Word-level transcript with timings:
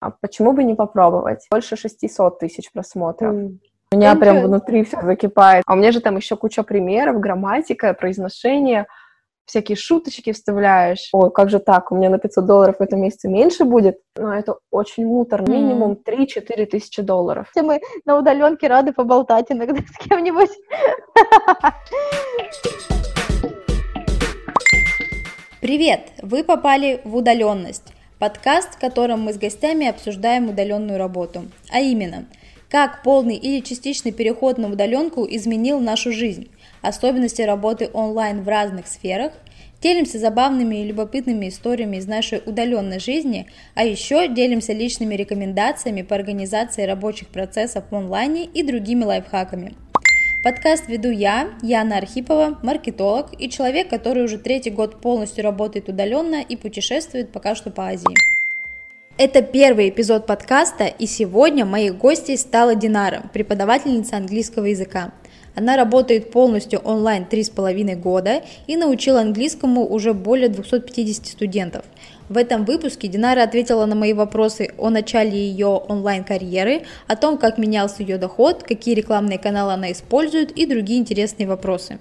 А 0.00 0.10
почему 0.10 0.52
бы 0.52 0.64
не 0.64 0.74
попробовать? 0.74 1.46
Больше 1.50 1.76
600 1.76 2.38
тысяч 2.38 2.72
просмотров. 2.72 3.34
Mm. 3.34 3.58
У 3.92 3.96
меня 3.96 4.14
прям 4.16 4.42
внутри 4.42 4.84
все 4.84 5.02
закипает. 5.02 5.62
А 5.66 5.74
у 5.74 5.76
меня 5.76 5.92
же 5.92 6.00
там 6.00 6.16
еще 6.16 6.36
куча 6.36 6.62
примеров, 6.62 7.20
грамматика, 7.20 7.92
произношение, 7.92 8.86
всякие 9.44 9.76
шуточки 9.76 10.32
вставляешь. 10.32 11.10
Ой, 11.12 11.30
как 11.30 11.50
же 11.50 11.58
так, 11.58 11.92
у 11.92 11.96
меня 11.96 12.08
на 12.08 12.18
500 12.18 12.46
долларов 12.46 12.76
в 12.78 12.82
этом 12.82 13.02
месяце 13.02 13.28
меньше 13.28 13.64
будет? 13.64 13.98
Но 14.16 14.32
это 14.32 14.56
очень 14.70 15.04
муторно. 15.06 15.50
Минимум 15.50 15.98
3-4 16.02 16.66
тысячи 16.66 17.02
долларов. 17.02 17.48
Все 17.50 17.62
мы 17.62 17.80
на 18.06 18.16
удаленке 18.16 18.68
рады 18.68 18.92
поболтать 18.92 19.46
иногда 19.50 19.80
с 19.80 20.08
кем-нибудь. 20.08 20.50
Привет! 25.60 26.12
Вы 26.22 26.42
попали 26.42 27.02
в 27.04 27.16
удаленность. 27.16 27.92
Подкаст, 28.20 28.74
в 28.74 28.78
котором 28.78 29.22
мы 29.22 29.32
с 29.32 29.38
гостями 29.38 29.88
обсуждаем 29.88 30.48
удаленную 30.48 30.98
работу. 30.98 31.50
А 31.70 31.80
именно– 31.80 32.26
как 32.70 33.02
полный 33.02 33.34
или 33.34 33.64
частичный 33.64 34.12
переход 34.12 34.56
на 34.56 34.68
удаленку 34.68 35.26
изменил 35.28 35.80
нашу 35.80 36.12
жизнь, 36.12 36.48
особенности 36.82 37.42
работы 37.42 37.90
онлайн 37.92 38.42
в 38.42 38.48
разных 38.48 38.86
сферах, 38.86 39.32
делимся 39.82 40.20
забавными 40.20 40.76
и 40.76 40.86
любопытными 40.86 41.48
историями 41.48 41.96
из 41.96 42.06
нашей 42.06 42.40
удаленной 42.46 43.00
жизни, 43.00 43.48
а 43.74 43.84
еще 43.84 44.28
делимся 44.28 44.72
личными 44.72 45.16
рекомендациями 45.16 46.02
по 46.02 46.14
организации 46.14 46.84
рабочих 46.84 47.26
процессов 47.26 47.82
в 47.90 47.96
онлайне 47.96 48.44
и 48.44 48.62
другими 48.62 49.02
лайфхаками. 49.02 49.74
Подкаст 50.42 50.88
веду 50.88 51.10
я, 51.10 51.50
Яна 51.60 51.98
Архипова, 51.98 52.58
маркетолог 52.62 53.26
и 53.38 53.50
человек, 53.50 53.90
который 53.90 54.24
уже 54.24 54.38
третий 54.38 54.70
год 54.70 54.98
полностью 54.98 55.44
работает 55.44 55.90
удаленно 55.90 56.40
и 56.40 56.56
путешествует 56.56 57.30
пока 57.30 57.54
что 57.54 57.70
по 57.70 57.88
Азии. 57.88 58.16
Это 59.18 59.42
первый 59.42 59.90
эпизод 59.90 60.24
подкаста, 60.26 60.86
и 60.86 61.04
сегодня 61.04 61.66
моей 61.66 61.90
гостьей 61.90 62.38
стала 62.38 62.74
Динара, 62.74 63.24
преподавательница 63.34 64.16
английского 64.16 64.64
языка. 64.64 65.12
Она 65.54 65.76
работает 65.76 66.30
полностью 66.30 66.78
онлайн 66.80 67.26
3,5 67.30 67.96
года 67.96 68.42
и 68.66 68.76
научила 68.76 69.20
английскому 69.20 69.86
уже 69.86 70.14
более 70.14 70.48
250 70.48 71.26
студентов. 71.26 71.84
В 72.28 72.36
этом 72.36 72.64
выпуске 72.64 73.08
Динара 73.08 73.42
ответила 73.42 73.86
на 73.86 73.96
мои 73.96 74.12
вопросы 74.12 74.70
о 74.78 74.90
начале 74.90 75.32
ее 75.32 75.66
онлайн-карьеры, 75.66 76.82
о 77.08 77.16
том, 77.16 77.38
как 77.38 77.58
менялся 77.58 78.02
ее 78.02 78.18
доход, 78.18 78.62
какие 78.62 78.94
рекламные 78.94 79.38
каналы 79.38 79.72
она 79.72 79.90
использует 79.90 80.52
и 80.52 80.66
другие 80.66 81.00
интересные 81.00 81.48
вопросы. 81.48 81.98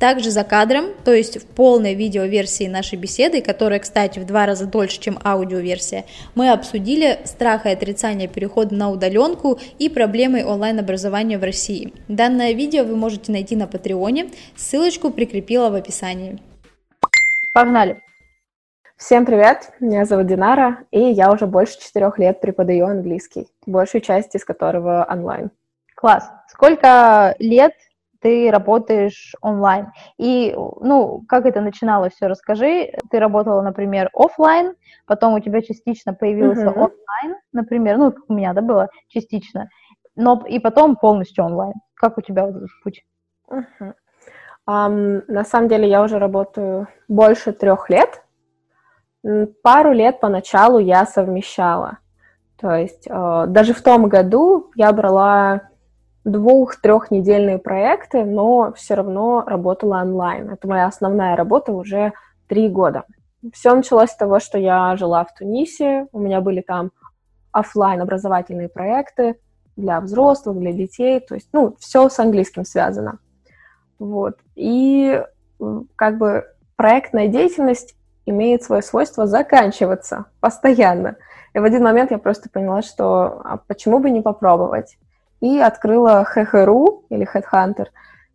Также 0.00 0.30
за 0.30 0.44
кадром, 0.44 0.86
то 1.04 1.12
есть 1.12 1.36
в 1.36 1.46
полной 1.46 1.92
видеоверсии 1.92 2.66
нашей 2.66 2.96
беседы, 2.96 3.42
которая, 3.42 3.80
кстати, 3.80 4.18
в 4.18 4.24
два 4.24 4.46
раза 4.46 4.64
дольше, 4.64 4.98
чем 4.98 5.18
аудиоверсия, 5.22 6.06
мы 6.34 6.50
обсудили 6.50 7.18
страх 7.24 7.66
и 7.66 7.68
отрицание 7.68 8.26
перехода 8.26 8.74
на 8.74 8.90
удаленку 8.90 9.58
и 9.78 9.90
проблемы 9.90 10.42
онлайн-образования 10.42 11.36
в 11.36 11.44
России. 11.44 11.92
Данное 12.08 12.52
видео 12.52 12.84
вы 12.84 12.96
можете 12.96 13.30
найти 13.30 13.56
на 13.56 13.66
Патреоне, 13.66 14.30
ссылочку 14.56 15.10
прикрепила 15.10 15.68
в 15.68 15.74
описании. 15.74 16.38
Погнали! 17.52 18.00
Всем 18.96 19.26
привет, 19.26 19.70
меня 19.80 20.06
зовут 20.06 20.28
Динара, 20.28 20.78
и 20.90 21.00
я 21.00 21.30
уже 21.30 21.46
больше 21.46 21.78
четырех 21.78 22.18
лет 22.18 22.40
преподаю 22.40 22.86
английский, 22.86 23.48
большую 23.66 24.00
часть 24.00 24.34
из 24.34 24.46
которого 24.46 25.06
онлайн. 25.10 25.50
Класс! 25.94 26.30
Сколько 26.48 27.34
лет 27.38 27.74
ты 28.20 28.50
работаешь 28.50 29.34
онлайн. 29.40 29.88
И, 30.18 30.54
ну, 30.54 31.24
как 31.28 31.46
это 31.46 31.60
начиналось, 31.60 32.14
все 32.14 32.26
расскажи. 32.26 32.92
Ты 33.10 33.18
работала, 33.18 33.62
например, 33.62 34.10
офлайн, 34.12 34.74
потом 35.06 35.34
у 35.34 35.40
тебя 35.40 35.62
частично 35.62 36.14
появился 36.14 36.66
uh-huh. 36.66 36.74
онлайн, 36.74 37.40
например, 37.52 37.98
ну, 37.98 38.12
как 38.12 38.24
у 38.28 38.34
меня, 38.34 38.52
да, 38.52 38.60
было 38.60 38.88
частично, 39.08 39.68
но 40.16 40.42
и 40.46 40.58
потом 40.58 40.96
полностью 40.96 41.44
онлайн. 41.44 41.74
Как 41.94 42.18
у 42.18 42.20
тебя 42.20 42.44
вот 42.44 42.56
этот 42.56 42.70
путь? 42.84 43.04
Uh-huh. 43.50 43.94
Um, 44.68 45.22
на 45.26 45.44
самом 45.44 45.68
деле 45.68 45.88
я 45.88 46.02
уже 46.02 46.18
работаю 46.18 46.86
больше 47.08 47.52
трех 47.52 47.88
лет. 47.90 48.22
Пару 49.62 49.92
лет 49.92 50.20
поначалу 50.20 50.78
я 50.78 51.06
совмещала. 51.06 51.98
То 52.56 52.74
есть 52.74 53.08
uh, 53.08 53.46
даже 53.46 53.72
в 53.72 53.82
том 53.82 54.08
году 54.08 54.70
я 54.76 54.92
брала 54.92 55.69
двух-трехнедельные 56.24 57.58
проекты, 57.58 58.24
но 58.24 58.72
все 58.74 58.94
равно 58.94 59.42
работала 59.46 60.00
онлайн. 60.00 60.50
Это 60.50 60.68
моя 60.68 60.86
основная 60.86 61.36
работа 61.36 61.72
уже 61.72 62.12
три 62.48 62.68
года. 62.68 63.04
Все 63.52 63.74
началось 63.74 64.10
с 64.10 64.16
того, 64.16 64.38
что 64.38 64.58
я 64.58 64.96
жила 64.96 65.24
в 65.24 65.34
Тунисе, 65.34 66.06
у 66.12 66.18
меня 66.20 66.40
были 66.40 66.60
там 66.60 66.90
офлайн 67.52 68.02
образовательные 68.02 68.68
проекты 68.68 69.36
для 69.76 70.00
взрослых, 70.00 70.58
для 70.58 70.72
детей, 70.72 71.20
то 71.20 71.34
есть, 71.34 71.48
ну, 71.52 71.74
все 71.78 72.08
с 72.08 72.18
английским 72.18 72.64
связано. 72.64 73.18
Вот. 73.98 74.36
И 74.56 75.22
как 75.96 76.18
бы 76.18 76.46
проектная 76.76 77.28
деятельность 77.28 77.94
имеет 78.26 78.62
свое 78.62 78.82
свойство 78.82 79.26
заканчиваться 79.26 80.26
постоянно. 80.40 81.16
И 81.54 81.58
в 81.58 81.64
один 81.64 81.82
момент 81.82 82.10
я 82.10 82.18
просто 82.18 82.48
поняла, 82.48 82.82
что 82.82 83.40
а 83.44 83.58
почему 83.66 83.98
бы 83.98 84.10
не 84.10 84.20
попробовать? 84.20 84.98
И 85.40 85.58
открыла 85.58 86.24
ХХРУ 86.24 87.04
или 87.08 87.26
Headhunter, 87.26 87.86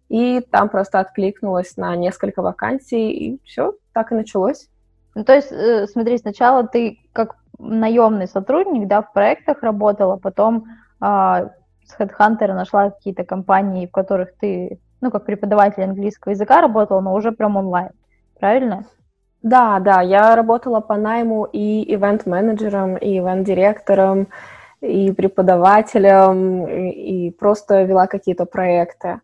и 0.09 0.41
там 0.41 0.69
просто 0.69 0.99
откликнулась 0.99 1.77
на 1.77 1.95
несколько 1.95 2.41
вакансий, 2.41 3.11
и 3.11 3.41
все, 3.43 3.75
так 3.93 4.11
и 4.11 4.15
началось. 4.15 4.69
Ну, 5.13 5.23
то 5.23 5.33
есть, 5.33 5.51
э, 5.51 5.87
смотри, 5.87 6.17
сначала 6.17 6.67
ты 6.67 6.99
как 7.13 7.37
наемный 7.57 8.27
сотрудник, 8.27 8.87
да, 8.87 9.01
в 9.01 9.13
проектах 9.13 9.63
работала, 9.63 10.17
потом 10.17 10.65
а, 10.99 11.51
с 11.85 11.97
Headhunter 11.97 12.53
нашла 12.53 12.89
какие-то 12.89 13.23
компании, 13.23 13.87
в 13.87 13.91
которых 13.91 14.35
ты, 14.37 14.79
ну, 15.01 15.11
как 15.11 15.25
преподаватель 15.25 15.83
английского 15.83 16.31
языка 16.31 16.61
работала, 16.61 17.01
но 17.01 17.13
уже 17.13 17.31
прям 17.31 17.55
онлайн, 17.55 17.91
правильно? 18.39 18.85
Да, 19.41 19.79
да, 19.79 20.01
я 20.01 20.35
работала 20.35 20.79
по 20.79 20.97
найму 20.97 21.45
и 21.45 21.93
ивент-менеджером, 21.93 22.97
и 22.97 23.19
ивент-директором, 23.19 24.27
и 24.81 25.11
преподавателем, 25.11 26.67
и, 26.67 27.31
просто 27.31 27.83
вела 27.83 28.07
какие-то 28.07 28.45
проекты. 28.45 29.21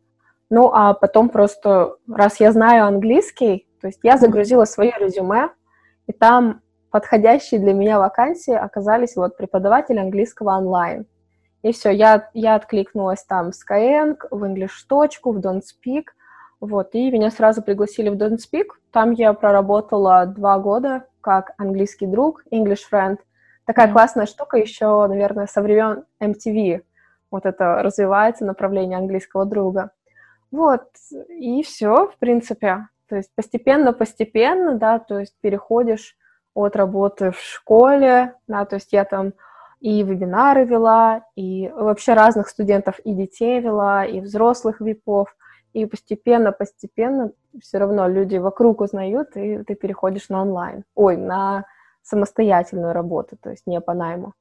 Ну, 0.50 0.72
а 0.74 0.94
потом 0.94 1.30
просто, 1.30 1.96
раз 2.10 2.40
я 2.40 2.52
знаю 2.52 2.86
английский, 2.86 3.68
то 3.80 3.88
есть 3.88 4.00
я 4.04 4.18
загрузила 4.18 4.66
свое 4.66 4.94
резюме, 5.00 5.50
и 6.08 6.14
там 6.14 6.62
подходящие 6.90 7.60
для 7.60 7.74
меня 7.74 8.00
вакансии 8.00 8.54
оказались 8.54 9.16
вот 9.16 9.38
преподаватель 9.38 10.00
английского 10.00 10.58
онлайн. 10.58 11.06
И 11.64 11.72
все, 11.72 11.92
я, 11.92 12.30
я 12.34 12.56
откликнулась 12.56 13.24
там 13.24 13.52
в 13.52 13.56
Skyeng, 13.56 14.18
в 14.30 14.44
English 14.44 14.86
точку, 14.88 15.32
в 15.32 15.38
Don't 15.38 15.62
Speak, 15.62 16.06
вот, 16.60 16.94
и 16.94 17.10
меня 17.12 17.32
сразу 17.32 17.62
пригласили 17.62 18.10
в 18.10 18.16
Don't 18.16 18.38
Speak. 18.38 18.68
Там 18.92 19.12
я 19.12 19.34
проработала 19.34 20.26
два 20.26 20.60
года 20.60 21.06
как 21.22 21.52
английский 21.58 22.08
друг, 22.08 22.44
English 22.52 22.82
friend, 22.92 23.18
Такая 23.66 23.88
mm-hmm. 23.88 23.92
классная 23.94 24.26
штука 24.26 24.58
еще, 24.58 25.06
наверное, 25.08 25.48
со 25.48 25.62
времен 25.62 26.06
MTV. 26.20 26.84
Вот 27.30 27.46
это 27.46 27.82
развивается 27.82 28.46
направление 28.46 28.98
английского 28.98 29.46
друга. 29.46 29.92
Вот, 30.52 30.84
и 31.30 31.64
все, 31.64 32.08
в 32.08 32.18
принципе. 32.18 32.88
То 33.08 33.16
есть 33.16 33.30
постепенно-постепенно, 33.36 34.76
да, 34.76 35.00
то 35.00 35.20
есть 35.20 35.36
переходишь 35.42 36.16
от 36.54 36.76
работы 36.76 37.32
в 37.32 37.40
школе, 37.40 38.36
да, 38.48 38.66
то 38.66 38.76
есть 38.76 38.92
я 38.92 39.06
там 39.06 39.34
и 39.80 40.04
вебинары 40.04 40.64
вела, 40.64 41.26
и 41.36 41.70
вообще 41.76 42.14
разных 42.14 42.50
студентов 42.50 43.00
и 43.00 43.14
детей 43.14 43.60
вела, 43.60 44.06
и 44.06 44.20
взрослых 44.20 44.80
випов, 44.80 45.36
и 45.74 45.86
постепенно-постепенно 45.86 47.32
все 47.62 47.78
равно 47.80 48.08
люди 48.08 48.38
вокруг 48.38 48.82
узнают, 48.82 49.36
и 49.36 49.64
ты 49.64 49.76
переходишь 49.76 50.30
на 50.30 50.42
онлайн, 50.42 50.84
ой, 50.96 51.18
на 51.18 51.66
самостоятельную 52.04 52.94
работу, 52.94 53.38
то 53.42 53.50
есть 53.50 53.68
не 53.68 53.80
по 53.82 53.94
найму. 53.94 54.34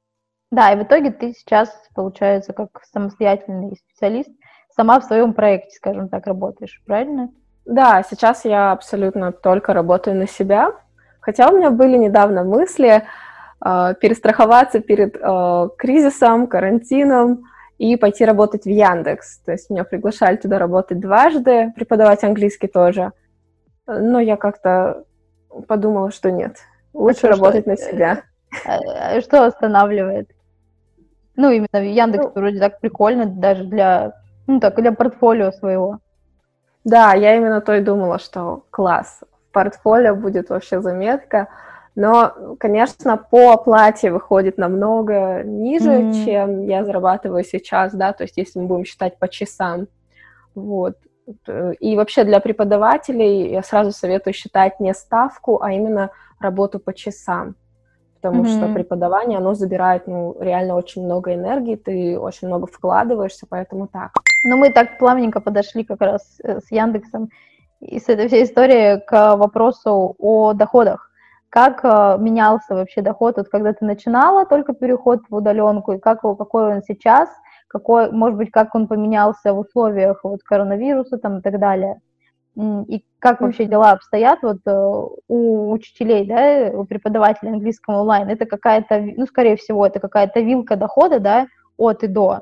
Да, 0.51 0.71
и 0.73 0.77
в 0.77 0.83
итоге 0.83 1.11
ты 1.11 1.33
сейчас, 1.33 1.69
получается, 1.95 2.51
как 2.53 2.81
самостоятельный 2.91 3.77
специалист, 3.77 4.29
сама 4.75 4.99
в 4.99 5.05
своем 5.05 5.33
проекте, 5.33 5.77
скажем 5.77 6.09
так, 6.09 6.27
работаешь, 6.27 6.81
правильно? 6.85 7.29
Да, 7.65 8.03
сейчас 8.09 8.43
я 8.43 8.71
абсолютно 8.71 9.31
только 9.31 9.73
работаю 9.73 10.17
на 10.17 10.27
себя, 10.27 10.73
хотя 11.21 11.49
у 11.49 11.57
меня 11.57 11.71
были 11.71 11.95
недавно 11.95 12.43
мысли 12.43 13.03
э, 13.63 13.93
перестраховаться 14.01 14.81
перед 14.81 15.15
э, 15.15 15.69
кризисом, 15.77 16.47
карантином 16.47 17.43
и 17.77 17.95
пойти 17.95 18.25
работать 18.25 18.65
в 18.65 18.69
Яндекс. 18.69 19.39
То 19.39 19.53
есть 19.53 19.69
меня 19.69 19.83
приглашали 19.83 20.35
туда 20.35 20.59
работать 20.59 20.99
дважды, 20.99 21.71
преподавать 21.75 22.23
английский 22.23 22.67
тоже. 22.67 23.11
Но 23.87 24.19
я 24.19 24.37
как-то 24.37 25.05
подумала, 25.67 26.11
что 26.11 26.29
нет, 26.31 26.57
Лучше 26.93 27.27
а 27.27 27.31
работать 27.31 27.61
что, 27.61 27.69
на 27.69 27.77
себя. 27.77 28.23
А, 28.65 28.77
а 29.15 29.21
что 29.21 29.45
останавливает? 29.45 30.29
Ну, 31.35 31.49
именно 31.49 31.83
Яндекс 31.83 32.25
ну, 32.25 32.31
вроде 32.35 32.59
так 32.59 32.79
прикольно, 32.79 33.25
даже 33.25 33.63
для, 33.63 34.13
ну, 34.47 34.59
так, 34.59 34.75
для 34.75 34.91
портфолио 34.91 35.51
своего. 35.51 35.99
Да, 36.83 37.13
я 37.13 37.35
именно 37.35 37.61
то 37.61 37.73
и 37.73 37.81
думала, 37.81 38.19
что 38.19 38.65
класс. 38.69 39.21
В 39.49 39.53
портфолио 39.53 40.15
будет 40.15 40.49
вообще 40.49 40.81
заметка. 40.81 41.47
Но, 41.95 42.55
конечно, 42.59 43.17
по 43.17 43.51
оплате 43.51 44.11
выходит 44.11 44.57
намного 44.57 45.43
ниже, 45.43 45.91
mm-hmm. 45.91 46.25
чем 46.25 46.61
я 46.65 46.85
зарабатываю 46.85 47.43
сейчас, 47.43 47.93
да, 47.93 48.13
то 48.13 48.23
есть 48.23 48.37
если 48.37 48.59
мы 48.59 48.67
будем 48.67 48.85
считать 48.85 49.19
по 49.19 49.27
часам. 49.27 49.87
Вот. 50.55 50.95
И 51.79 51.95
вообще 51.95 52.23
для 52.23 52.39
преподавателей 52.39 53.51
я 53.51 53.63
сразу 53.63 53.91
советую 53.91 54.33
считать 54.33 54.79
не 54.79 54.93
ставку, 54.93 55.61
а 55.61 55.71
именно 55.71 56.11
работу 56.39 56.79
по 56.79 56.93
часам. 56.93 57.55
Потому 58.21 58.43
mm-hmm. 58.43 58.57
что 58.57 58.73
преподавание, 58.73 59.39
оно 59.39 59.55
забирает, 59.55 60.05
ну, 60.05 60.35
реально 60.39 60.75
очень 60.75 61.03
много 61.03 61.33
энергии, 61.33 61.75
ты 61.75 62.19
очень 62.19 62.47
много 62.47 62.67
вкладываешься, 62.67 63.47
поэтому 63.49 63.87
так. 63.87 64.11
Ну, 64.43 64.57
мы 64.57 64.69
так 64.69 64.99
плавненько 64.99 65.41
подошли 65.41 65.83
как 65.83 66.01
раз 66.01 66.39
э, 66.43 66.59
с 66.59 66.71
Яндексом 66.71 67.29
и 67.79 67.99
с 67.99 68.09
этой 68.09 68.27
всей 68.27 68.43
историей 68.43 69.01
к 69.01 69.35
вопросу 69.35 70.15
о 70.19 70.53
доходах. 70.53 71.09
Как 71.49 71.81
э, 71.83 72.17
менялся 72.19 72.75
вообще 72.75 73.01
доход, 73.01 73.37
вот 73.37 73.49
когда 73.49 73.73
ты 73.73 73.85
начинала 73.85 74.45
только 74.45 74.73
переход 74.73 75.21
в 75.27 75.35
удаленку, 75.35 75.93
и 75.93 75.99
как, 75.99 76.21
какой 76.21 76.75
он 76.75 76.83
сейчас, 76.83 77.27
какой, 77.71 78.11
может 78.11 78.37
быть, 78.37 78.51
как 78.51 78.75
он 78.75 78.87
поменялся 78.87 79.53
в 79.53 79.59
условиях 79.59 80.23
вот, 80.23 80.43
коронавируса 80.43 81.17
там, 81.17 81.39
и 81.39 81.41
так 81.41 81.59
далее? 81.59 82.01
И 82.57 83.05
как 83.19 83.39
вообще 83.39 83.65
дела 83.65 83.91
обстоят 83.91 84.39
вот 84.43 84.57
э, 84.65 85.05
у 85.29 85.71
учителей, 85.71 86.27
да, 86.27 86.77
у 86.77 86.83
преподавателей 86.83 87.53
английского 87.53 88.01
онлайн? 88.01 88.27
Это 88.27 88.45
какая-то, 88.45 88.99
ну, 88.99 89.25
скорее 89.25 89.55
всего, 89.55 89.85
это 89.85 90.01
какая-то 90.01 90.41
вилка 90.41 90.75
дохода, 90.75 91.19
да, 91.19 91.47
от 91.77 92.03
и 92.03 92.07
до. 92.07 92.41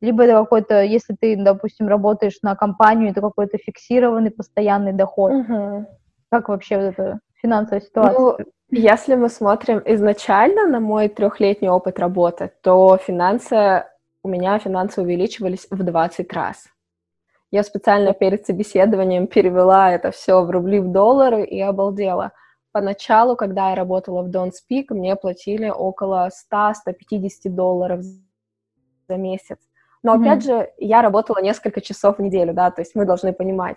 Либо 0.00 0.24
это 0.24 0.40
какой-то, 0.40 0.82
если 0.82 1.14
ты, 1.20 1.36
допустим, 1.36 1.86
работаешь 1.86 2.38
на 2.42 2.56
компанию, 2.56 3.10
это 3.10 3.20
какой-то 3.20 3.58
фиксированный 3.58 4.30
постоянный 4.30 4.94
доход. 4.94 5.32
Угу. 5.32 5.86
Как 6.30 6.48
вообще 6.48 6.76
вот 6.78 6.84
это? 6.84 7.20
финансовая 7.42 7.80
ситуация? 7.80 8.18
Ну, 8.18 8.36
если 8.70 9.16
мы 9.16 9.28
смотрим 9.28 9.82
изначально 9.84 10.66
на 10.66 10.80
мой 10.80 11.08
трехлетний 11.08 11.68
опыт 11.68 11.98
работы, 11.98 12.50
то 12.62 12.96
финансы, 12.96 13.84
у 14.22 14.28
меня 14.28 14.58
финансы 14.58 15.02
увеличивались 15.02 15.66
в 15.70 15.82
20 15.82 16.32
раз. 16.32 16.66
Я 17.50 17.62
специально 17.62 18.14
перед 18.14 18.46
собеседованием 18.46 19.26
перевела 19.26 19.92
это 19.92 20.10
все 20.10 20.42
в 20.42 20.50
рубли, 20.50 20.80
в 20.80 20.88
доллары 20.88 21.44
и 21.44 21.60
обалдела. 21.60 22.32
Поначалу, 22.72 23.36
когда 23.36 23.70
я 23.70 23.74
работала 23.74 24.22
в 24.22 24.30
Don't 24.30 24.52
Speak, 24.52 24.86
мне 24.90 25.16
платили 25.16 25.68
около 25.68 26.30
100-150 26.50 27.50
долларов 27.50 28.00
за 29.08 29.16
месяц. 29.16 29.58
Но, 30.02 30.14
mm-hmm. 30.14 30.20
опять 30.20 30.44
же, 30.44 30.72
я 30.78 31.02
работала 31.02 31.42
несколько 31.42 31.80
часов 31.80 32.16
в 32.16 32.22
неделю, 32.22 32.54
да, 32.54 32.70
то 32.70 32.80
есть 32.80 32.94
мы 32.94 33.04
должны 33.04 33.34
понимать. 33.34 33.76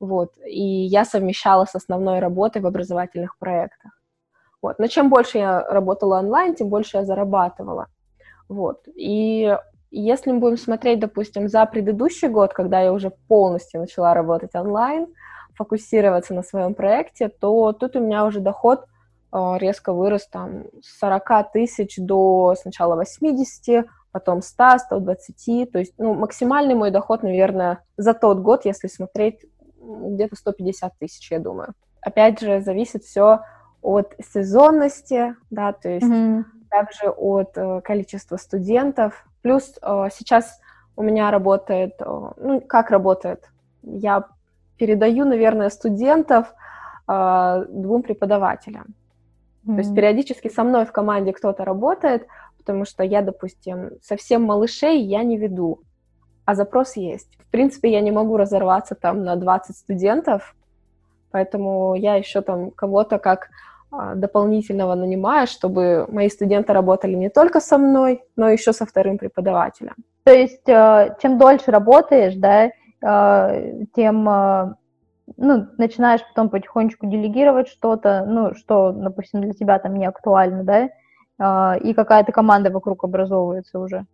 Вот. 0.00 0.32
И 0.44 0.60
я 0.62 1.04
совмещала 1.04 1.66
с 1.66 1.76
основной 1.76 2.18
работой 2.18 2.60
в 2.60 2.66
образовательных 2.66 3.38
проектах. 3.38 3.92
Вот. 4.60 4.78
Но 4.78 4.88
чем 4.88 5.08
больше 5.08 5.38
я 5.38 5.60
работала 5.60 6.18
онлайн, 6.18 6.54
тем 6.54 6.68
больше 6.68 6.96
я 6.96 7.04
зарабатывала. 7.04 7.86
Вот. 8.48 8.88
И 8.96 9.56
если 10.00 10.32
мы 10.32 10.40
будем 10.40 10.56
смотреть, 10.56 11.00
допустим, 11.00 11.48
за 11.48 11.64
предыдущий 11.66 12.28
год, 12.28 12.52
когда 12.52 12.80
я 12.80 12.92
уже 12.92 13.10
полностью 13.28 13.80
начала 13.80 14.14
работать 14.14 14.54
онлайн, 14.54 15.06
фокусироваться 15.54 16.34
на 16.34 16.42
своем 16.42 16.74
проекте, 16.74 17.28
то 17.28 17.72
тут 17.72 17.96
у 17.96 18.00
меня 18.00 18.24
уже 18.24 18.40
доход 18.40 18.84
э, 19.32 19.38
резко 19.58 19.92
вырос 19.92 20.26
там 20.26 20.64
с 20.82 20.98
40 20.98 21.52
тысяч 21.52 21.96
до 21.98 22.54
сначала 22.60 22.96
80, 22.96 23.86
потом 24.10 24.42
100, 24.42 24.78
120, 24.78 25.72
то 25.72 25.78
есть 25.78 25.94
ну, 25.98 26.14
максимальный 26.14 26.74
мой 26.74 26.90
доход, 26.90 27.22
наверное, 27.22 27.80
за 27.96 28.14
тот 28.14 28.38
год, 28.38 28.64
если 28.64 28.88
смотреть 28.88 29.44
где-то 29.80 30.36
150 30.36 30.92
тысяч, 30.98 31.30
я 31.30 31.38
думаю. 31.38 31.72
Опять 32.00 32.40
же, 32.40 32.60
зависит 32.60 33.04
все 33.04 33.40
от 33.82 34.14
сезонности, 34.32 35.36
да, 35.50 35.72
то 35.72 35.88
есть 35.88 36.06
mm-hmm. 36.06 36.44
также 36.70 37.10
от 37.10 37.56
э, 37.56 37.80
количества 37.82 38.36
студентов. 38.36 39.26
Плюс 39.44 39.74
э, 39.82 40.08
сейчас 40.10 40.58
у 40.96 41.02
меня 41.02 41.30
работает, 41.30 41.92
э, 42.00 42.04
ну, 42.38 42.62
как 42.62 42.90
работает? 42.90 43.44
Я 43.82 44.24
передаю, 44.78 45.26
наверное, 45.26 45.68
студентов 45.68 46.52
э, 47.06 47.64
двум 47.68 48.02
преподавателям. 48.02 48.86
Mm-hmm. 49.66 49.74
То 49.74 49.78
есть 49.80 49.94
периодически 49.94 50.48
со 50.48 50.64
мной 50.64 50.86
в 50.86 50.92
команде 50.92 51.34
кто-то 51.34 51.62
работает, 51.66 52.26
потому 52.56 52.86
что 52.86 53.04
я, 53.04 53.20
допустим, 53.20 53.90
совсем 54.02 54.44
малышей 54.44 55.02
я 55.02 55.22
не 55.22 55.36
веду 55.36 55.82
а 56.46 56.54
запрос 56.54 56.96
есть. 56.96 57.36
В 57.38 57.50
принципе, 57.50 57.92
я 57.92 58.00
не 58.00 58.10
могу 58.10 58.36
разорваться 58.36 58.94
там 58.94 59.24
на 59.24 59.36
20 59.36 59.76
студентов, 59.76 60.54
поэтому 61.30 61.94
я 61.94 62.14
еще 62.14 62.40
там 62.40 62.70
кого-то 62.70 63.18
как 63.18 63.48
дополнительного 64.14 64.94
нанимаю, 64.94 65.46
чтобы 65.46 66.06
мои 66.08 66.28
студенты 66.28 66.72
работали 66.72 67.14
не 67.14 67.28
только 67.28 67.60
со 67.60 67.78
мной, 67.78 68.22
но 68.36 68.48
еще 68.48 68.72
со 68.72 68.86
вторым 68.86 69.18
преподавателем. 69.18 69.94
То 70.24 70.32
есть, 70.32 70.68
э, 70.68 71.16
чем 71.20 71.38
дольше 71.38 71.70
работаешь, 71.70 72.34
да, 72.34 72.70
э, 72.70 73.84
тем 73.94 74.28
э, 74.28 74.74
ну, 75.36 75.66
начинаешь 75.78 76.22
потом 76.28 76.48
потихонечку 76.48 77.06
делегировать 77.06 77.68
что-то, 77.68 78.24
ну, 78.26 78.54
что, 78.54 78.92
допустим, 78.92 79.42
для 79.42 79.52
тебя 79.52 79.78
там 79.78 79.96
не 79.96 80.06
актуально, 80.06 80.64
да, 80.64 80.88
и 81.76 81.94
какая-то 81.94 82.30
команда 82.30 82.70
вокруг 82.70 83.02
образовывается 83.02 83.80
уже. 83.80 84.06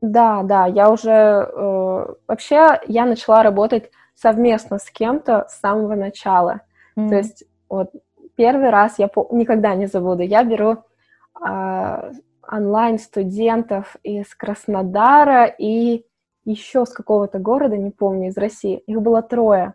Да, 0.00 0.42
да, 0.42 0.64
я 0.64 0.90
уже 0.90 2.16
вообще 2.26 2.80
я 2.86 3.04
начала 3.04 3.42
работать 3.42 3.90
совместно 4.14 4.78
с 4.78 4.90
кем-то 4.90 5.46
с 5.50 5.60
самого 5.60 5.94
начала. 5.96 6.62
Mm. 6.96 7.08
То 7.10 7.14
есть 7.16 7.44
вот 7.68 7.90
первый 8.36 8.70
раз 8.70 8.98
я 8.98 9.10
никогда 9.30 9.74
не 9.74 9.86
забуду. 9.86 10.22
Я 10.22 10.44
беру 10.44 10.78
э, 11.44 12.12
онлайн 12.50 12.98
студентов 12.98 13.96
из 14.02 14.34
Краснодара 14.34 15.46
и 15.46 16.04
еще 16.44 16.84
с 16.84 16.90
какого-то 16.90 17.38
города, 17.38 17.76
не 17.76 17.90
помню, 17.90 18.28
из 18.28 18.36
России. 18.36 18.78
Их 18.86 19.00
было 19.00 19.22
трое. 19.22 19.74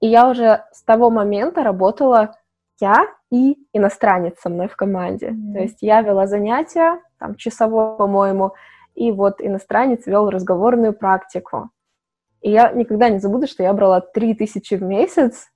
И 0.00 0.06
я 0.06 0.28
уже 0.28 0.64
с 0.72 0.82
того 0.82 1.10
момента 1.10 1.62
работала 1.62 2.36
я 2.80 3.06
и 3.30 3.56
иностранец 3.72 4.38
со 4.40 4.50
мной 4.50 4.68
в 4.68 4.76
команде. 4.76 5.28
Mm. 5.30 5.52
То 5.54 5.58
есть 5.60 5.78
я 5.80 6.02
вела 6.02 6.26
занятия, 6.26 7.00
там 7.18 7.34
часовое, 7.34 7.96
по-моему, 7.96 8.52
и 8.94 9.12
вот 9.12 9.40
иностранец 9.40 10.06
вел 10.06 10.30
разговорную 10.30 10.92
практику. 10.92 11.70
И 12.42 12.50
я 12.50 12.70
никогда 12.70 13.08
не 13.08 13.18
забуду, 13.18 13.46
что 13.46 13.62
я 13.62 13.72
брала 13.72 14.00
3000 14.00 14.74
в 14.76 14.82
месяц, 14.82 15.48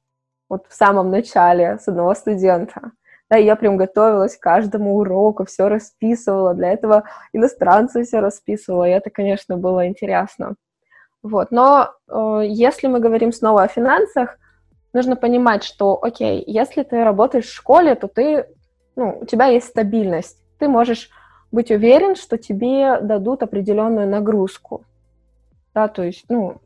вот 0.50 0.66
в 0.68 0.74
самом 0.74 1.10
начале, 1.10 1.78
с 1.78 1.88
одного 1.88 2.14
студента. 2.14 2.90
Да, 3.30 3.36
я 3.36 3.54
прям 3.54 3.76
готовилась 3.76 4.36
к 4.36 4.42
каждому 4.42 4.96
уроку, 4.96 5.44
все 5.44 5.68
расписывала, 5.68 6.52
для 6.52 6.72
этого 6.72 7.04
иностранцы 7.32 8.02
все 8.02 8.18
расписывала, 8.18 8.88
и 8.88 8.90
это, 8.90 9.08
конечно, 9.08 9.56
было 9.56 9.86
интересно. 9.86 10.56
Вот, 11.22 11.52
но 11.52 11.92
э, 12.08 12.42
если 12.46 12.88
мы 12.88 12.98
говорим 12.98 13.32
снова 13.32 13.62
о 13.62 13.68
финансах, 13.68 14.36
нужно 14.92 15.14
понимать, 15.14 15.62
что, 15.62 16.02
окей, 16.02 16.42
если 16.44 16.82
ты 16.82 17.04
работаешь 17.04 17.46
в 17.46 17.54
школе, 17.54 17.94
то 17.94 18.08
ты, 18.08 18.46
ну, 18.96 19.18
у 19.20 19.24
тебя 19.26 19.46
есть 19.46 19.68
стабильность, 19.68 20.38
ты 20.58 20.66
можешь 20.66 21.10
быть 21.52 21.70
уверен, 21.70 22.16
что 22.16 22.36
тебе 22.36 23.00
дадут 23.00 23.44
определенную 23.44 24.08
нагрузку. 24.08 24.84
Да, 25.72 25.86
то 25.86 26.02
есть, 26.02 26.24
ну, 26.28 26.60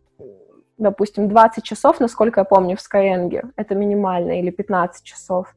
допустим, 0.78 1.28
20 1.28 1.64
часов, 1.64 2.00
насколько 2.00 2.40
я 2.40 2.44
помню, 2.44 2.76
в 2.76 2.80
Skyeng, 2.80 3.52
это 3.56 3.74
минимально, 3.74 4.40
или 4.40 4.50
15 4.50 5.04
часов. 5.04 5.54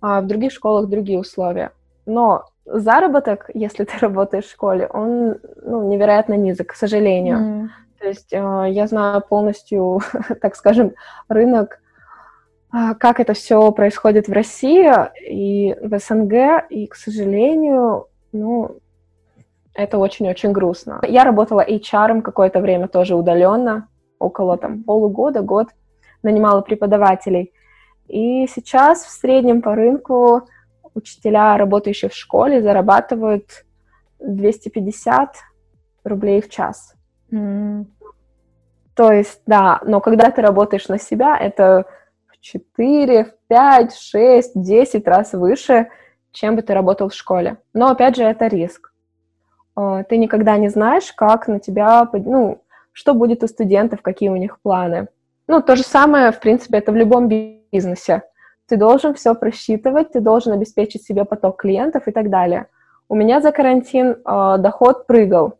А 0.00 0.20
в 0.20 0.26
других 0.26 0.52
школах 0.52 0.88
другие 0.88 1.18
условия. 1.18 1.72
Но 2.04 2.44
заработок, 2.64 3.50
если 3.54 3.84
ты 3.84 3.98
работаешь 3.98 4.46
в 4.46 4.50
школе, 4.50 4.88
он 4.92 5.36
ну, 5.62 5.88
невероятно 5.88 6.34
низок, 6.34 6.68
к 6.68 6.74
сожалению. 6.74 7.38
Mm. 7.38 7.68
То 7.98 8.08
есть 8.08 8.32
э, 8.32 8.66
я 8.70 8.86
знаю 8.86 9.22
полностью, 9.26 10.00
так 10.40 10.54
скажем, 10.56 10.92
рынок, 11.28 11.80
э, 12.72 12.94
как 12.98 13.20
это 13.20 13.32
все 13.32 13.72
происходит 13.72 14.28
в 14.28 14.32
России 14.32 14.92
и 15.28 15.74
в 15.80 15.98
СНГ, 15.98 16.66
и, 16.68 16.86
к 16.86 16.94
сожалению, 16.94 18.06
ну, 18.32 18.76
это 19.74 19.98
очень-очень 19.98 20.52
грустно. 20.52 21.00
Я 21.06 21.24
работала 21.24 21.64
HR 21.66 22.22
какое-то 22.22 22.60
время 22.60 22.88
тоже 22.88 23.14
удаленно, 23.14 23.88
около 24.18 24.56
там 24.56 24.82
полугода, 24.82 25.42
год, 25.42 25.68
нанимала 26.22 26.60
преподавателей. 26.60 27.52
И 28.08 28.46
сейчас 28.46 29.04
в 29.04 29.10
среднем 29.10 29.62
по 29.62 29.74
рынку 29.74 30.48
учителя, 30.94 31.56
работающие 31.56 32.08
в 32.08 32.14
школе, 32.14 32.62
зарабатывают 32.62 33.64
250 34.20 35.36
рублей 36.04 36.40
в 36.40 36.48
час. 36.48 36.94
Mm. 37.30 37.86
То 38.94 39.12
есть, 39.12 39.42
да, 39.46 39.80
но 39.84 40.00
когда 40.00 40.30
ты 40.30 40.40
работаешь 40.40 40.88
на 40.88 40.98
себя, 40.98 41.36
это 41.36 41.84
в 42.28 42.40
4, 42.40 43.24
в 43.24 43.34
5, 43.48 43.94
6, 43.94 44.52
10 44.54 45.06
раз 45.06 45.34
выше, 45.34 45.88
чем 46.32 46.56
бы 46.56 46.62
ты 46.62 46.72
работал 46.72 47.10
в 47.10 47.14
школе. 47.14 47.58
Но, 47.74 47.90
опять 47.90 48.16
же, 48.16 48.22
это 48.22 48.46
риск. 48.46 48.92
А, 49.74 50.02
ты 50.04 50.16
никогда 50.16 50.56
не 50.56 50.70
знаешь, 50.70 51.12
как 51.12 51.46
на 51.46 51.60
тебя, 51.60 52.08
ну, 52.12 52.62
что 52.96 53.12
будет 53.12 53.42
у 53.42 53.46
студентов, 53.46 54.00
какие 54.00 54.30
у 54.30 54.36
них 54.36 54.58
планы. 54.62 55.08
Ну, 55.48 55.60
то 55.60 55.76
же 55.76 55.82
самое, 55.82 56.32
в 56.32 56.40
принципе, 56.40 56.78
это 56.78 56.92
в 56.92 56.96
любом 56.96 57.28
бизнесе. 57.28 58.22
ты 58.68 58.78
должен 58.78 59.12
все 59.12 59.34
просчитывать, 59.34 60.12
ты 60.12 60.20
должен 60.20 60.54
обеспечить 60.54 61.04
себе 61.04 61.26
поток 61.26 61.60
клиентов 61.60 62.08
и 62.08 62.10
так 62.10 62.30
далее. 62.30 62.68
У 63.08 63.14
меня 63.14 63.42
за 63.42 63.52
карантин 63.52 64.06
э, 64.08 64.56
доход 64.58 65.06
прыгал. 65.06 65.58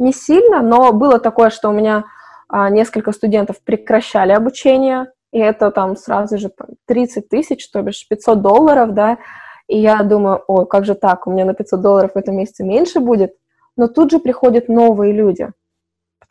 Не 0.00 0.12
сильно, 0.12 0.62
но 0.62 0.92
было 0.92 1.20
такое, 1.20 1.50
что 1.50 1.68
у 1.68 1.72
меня 1.72 2.04
э, 2.52 2.70
несколько 2.70 3.12
студентов 3.12 3.62
прекращали 3.62 4.32
обучение, 4.32 5.12
и 5.30 5.38
это 5.38 5.70
там 5.70 5.96
сразу 5.96 6.38
же 6.38 6.50
30 6.86 7.28
тысяч, 7.28 7.70
то 7.70 7.82
бишь 7.82 8.08
500 8.08 8.42
долларов, 8.42 8.94
да, 8.94 9.18
и 9.68 9.78
я 9.78 10.02
думаю, 10.02 10.42
ой, 10.48 10.66
как 10.66 10.84
же 10.84 10.96
так, 10.96 11.28
у 11.28 11.30
меня 11.30 11.44
на 11.44 11.54
500 11.54 11.80
долларов 11.80 12.10
в 12.14 12.18
этом 12.18 12.36
месяце 12.36 12.64
меньше 12.64 12.98
будет, 12.98 13.32
но 13.76 13.86
тут 13.86 14.10
же 14.10 14.18
приходят 14.18 14.68
новые 14.68 15.12
люди, 15.12 15.48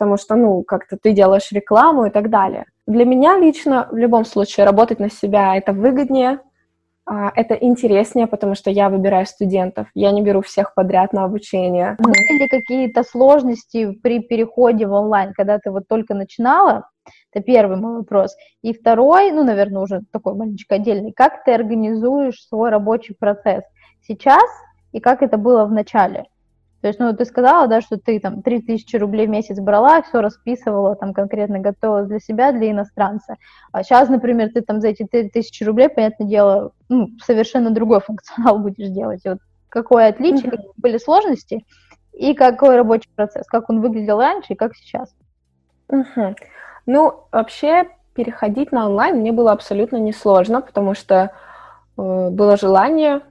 потому 0.01 0.17
что, 0.17 0.35
ну, 0.35 0.63
как-то 0.63 0.97
ты 0.97 1.11
делаешь 1.11 1.51
рекламу 1.51 2.05
и 2.05 2.09
так 2.09 2.31
далее. 2.31 2.65
Для 2.87 3.05
меня 3.05 3.37
лично 3.37 3.87
в 3.91 3.95
любом 3.95 4.25
случае 4.25 4.65
работать 4.65 4.99
на 4.99 5.11
себя 5.11 5.55
это 5.55 5.73
выгоднее, 5.73 6.39
а, 7.05 7.31
это 7.35 7.53
интереснее, 7.53 8.25
потому 8.25 8.55
что 8.55 8.71
я 8.71 8.89
выбираю 8.89 9.27
студентов, 9.27 9.89
я 9.93 10.11
не 10.11 10.23
беру 10.23 10.41
всех 10.41 10.73
подряд 10.73 11.13
на 11.13 11.23
обучение. 11.23 11.97
Были 11.99 12.39
ли 12.39 12.47
какие-то 12.47 13.03
сложности 13.03 13.91
при 13.91 14.21
переходе 14.21 14.87
в 14.87 14.93
онлайн, 14.93 15.33
когда 15.33 15.59
ты 15.59 15.69
вот 15.69 15.87
только 15.87 16.15
начинала? 16.15 16.89
Это 17.31 17.43
первый 17.43 17.77
мой 17.77 17.97
вопрос. 17.97 18.35
И 18.63 18.73
второй, 18.73 19.31
ну, 19.31 19.43
наверное, 19.43 19.83
уже 19.83 20.01
такой 20.11 20.33
маленечко 20.33 20.75
отдельный, 20.75 21.11
как 21.11 21.43
ты 21.43 21.53
организуешь 21.53 22.41
свой 22.47 22.71
рабочий 22.71 23.13
процесс 23.13 23.65
сейчас 24.01 24.49
и 24.93 24.99
как 24.99 25.21
это 25.21 25.37
было 25.37 25.65
в 25.65 25.71
начале? 25.71 26.25
То 26.81 26.87
есть, 26.87 26.99
ну, 26.99 27.15
ты 27.15 27.25
сказала, 27.25 27.67
да, 27.67 27.81
что 27.81 27.97
ты 27.97 28.19
там 28.19 28.41
3000 28.41 28.95
рублей 28.95 29.27
в 29.27 29.29
месяц 29.29 29.59
брала, 29.59 30.01
все 30.01 30.21
расписывала, 30.21 30.95
там 30.95 31.13
конкретно 31.13 31.59
готовила 31.59 32.03
для 32.03 32.19
себя, 32.19 32.51
для 32.51 32.71
иностранца. 32.71 33.35
А 33.71 33.83
сейчас, 33.83 34.09
например, 34.09 34.49
ты 34.51 34.61
там 34.61 34.81
за 34.81 34.89
эти 34.89 35.05
3000 35.05 35.63
рублей, 35.63 35.89
понятное 35.89 36.27
дело, 36.27 36.71
ну, 36.89 37.09
совершенно 37.23 37.69
другой 37.69 38.01
функционал 38.01 38.57
будешь 38.59 38.89
делать. 38.89 39.21
И 39.25 39.29
вот 39.29 39.37
какое 39.69 40.09
отличие, 40.09 40.49
какие 40.49 40.71
были 40.77 40.97
сложности 40.97 41.65
и 42.13 42.33
какой 42.33 42.75
рабочий 42.75 43.09
процесс, 43.15 43.45
как 43.47 43.69
он 43.69 43.81
выглядел 43.81 44.19
раньше 44.19 44.53
и 44.53 44.55
как 44.55 44.75
сейчас. 44.75 45.13
Угу. 45.87 46.35
Ну, 46.87 47.23
вообще, 47.31 47.89
переходить 48.15 48.71
на 48.71 48.87
онлайн 48.87 49.17
мне 49.17 49.31
было 49.31 49.51
абсолютно 49.51 49.97
несложно, 49.97 50.61
потому 50.61 50.95
что 50.95 51.31
э, 51.97 52.29
было 52.29 52.57
желание, 52.57 53.21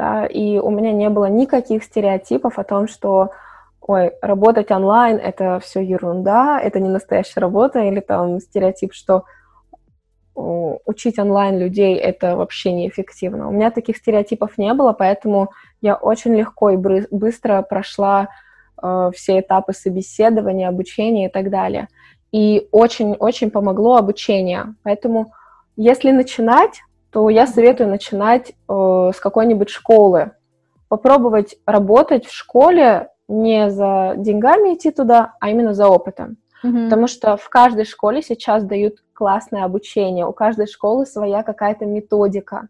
да, 0.00 0.24
и 0.24 0.58
у 0.58 0.70
меня 0.70 0.92
не 0.92 1.10
было 1.10 1.26
никаких 1.26 1.84
стереотипов 1.84 2.58
о 2.58 2.64
том, 2.64 2.88
что, 2.88 3.32
ой, 3.82 4.12
работать 4.22 4.70
онлайн— 4.70 5.16
это 5.22 5.60
все 5.60 5.80
ерунда, 5.80 6.58
это 6.58 6.80
не 6.80 6.88
настоящая 6.88 7.40
работа, 7.40 7.80
или 7.80 8.00
там 8.00 8.40
стереотип, 8.40 8.94
что 8.94 9.24
учить 10.34 11.18
онлайн 11.18 11.58
людей— 11.58 11.96
это 11.96 12.36
вообще 12.36 12.72
неэффективно. 12.72 13.48
У 13.48 13.52
меня 13.52 13.70
таких 13.70 13.98
стереотипов 13.98 14.56
не 14.56 14.72
было, 14.72 14.94
поэтому 14.94 15.50
я 15.82 15.96
очень 15.96 16.34
легко 16.34 16.70
и 16.70 16.76
быстро 17.10 17.60
прошла 17.60 18.28
э, 18.82 19.10
все 19.14 19.40
этапы 19.40 19.74
собеседования, 19.74 20.68
обучения 20.68 21.26
и 21.26 21.30
так 21.30 21.50
далее— 21.50 21.88
и 22.32 22.68
очень-очень 22.70 23.50
помогло 23.50 23.96
обучение. 23.96 24.74
Поэтому, 24.82 25.32
если 25.76 26.12
начинать, 26.12 26.80
то 27.12 27.28
я 27.28 27.46
советую 27.46 27.88
начинать 27.88 28.50
э, 28.50 29.10
с 29.14 29.20
какой-нибудь 29.20 29.68
школы. 29.68 30.32
Попробовать 30.88 31.56
работать 31.66 32.26
в 32.26 32.32
школе 32.32 33.08
не 33.28 33.70
за 33.70 34.14
деньгами 34.16 34.74
идти 34.74 34.90
туда, 34.90 35.34
а 35.40 35.50
именно 35.50 35.74
за 35.74 35.88
опытом. 35.88 36.36
Mm-hmm. 36.64 36.84
Потому 36.84 37.06
что 37.06 37.36
в 37.36 37.48
каждой 37.48 37.84
школе 37.84 38.22
сейчас 38.22 38.64
дают 38.64 38.96
классное 39.12 39.64
обучение, 39.64 40.26
у 40.26 40.32
каждой 40.32 40.66
школы 40.66 41.06
своя 41.06 41.42
какая-то 41.42 41.86
методика. 41.86 42.68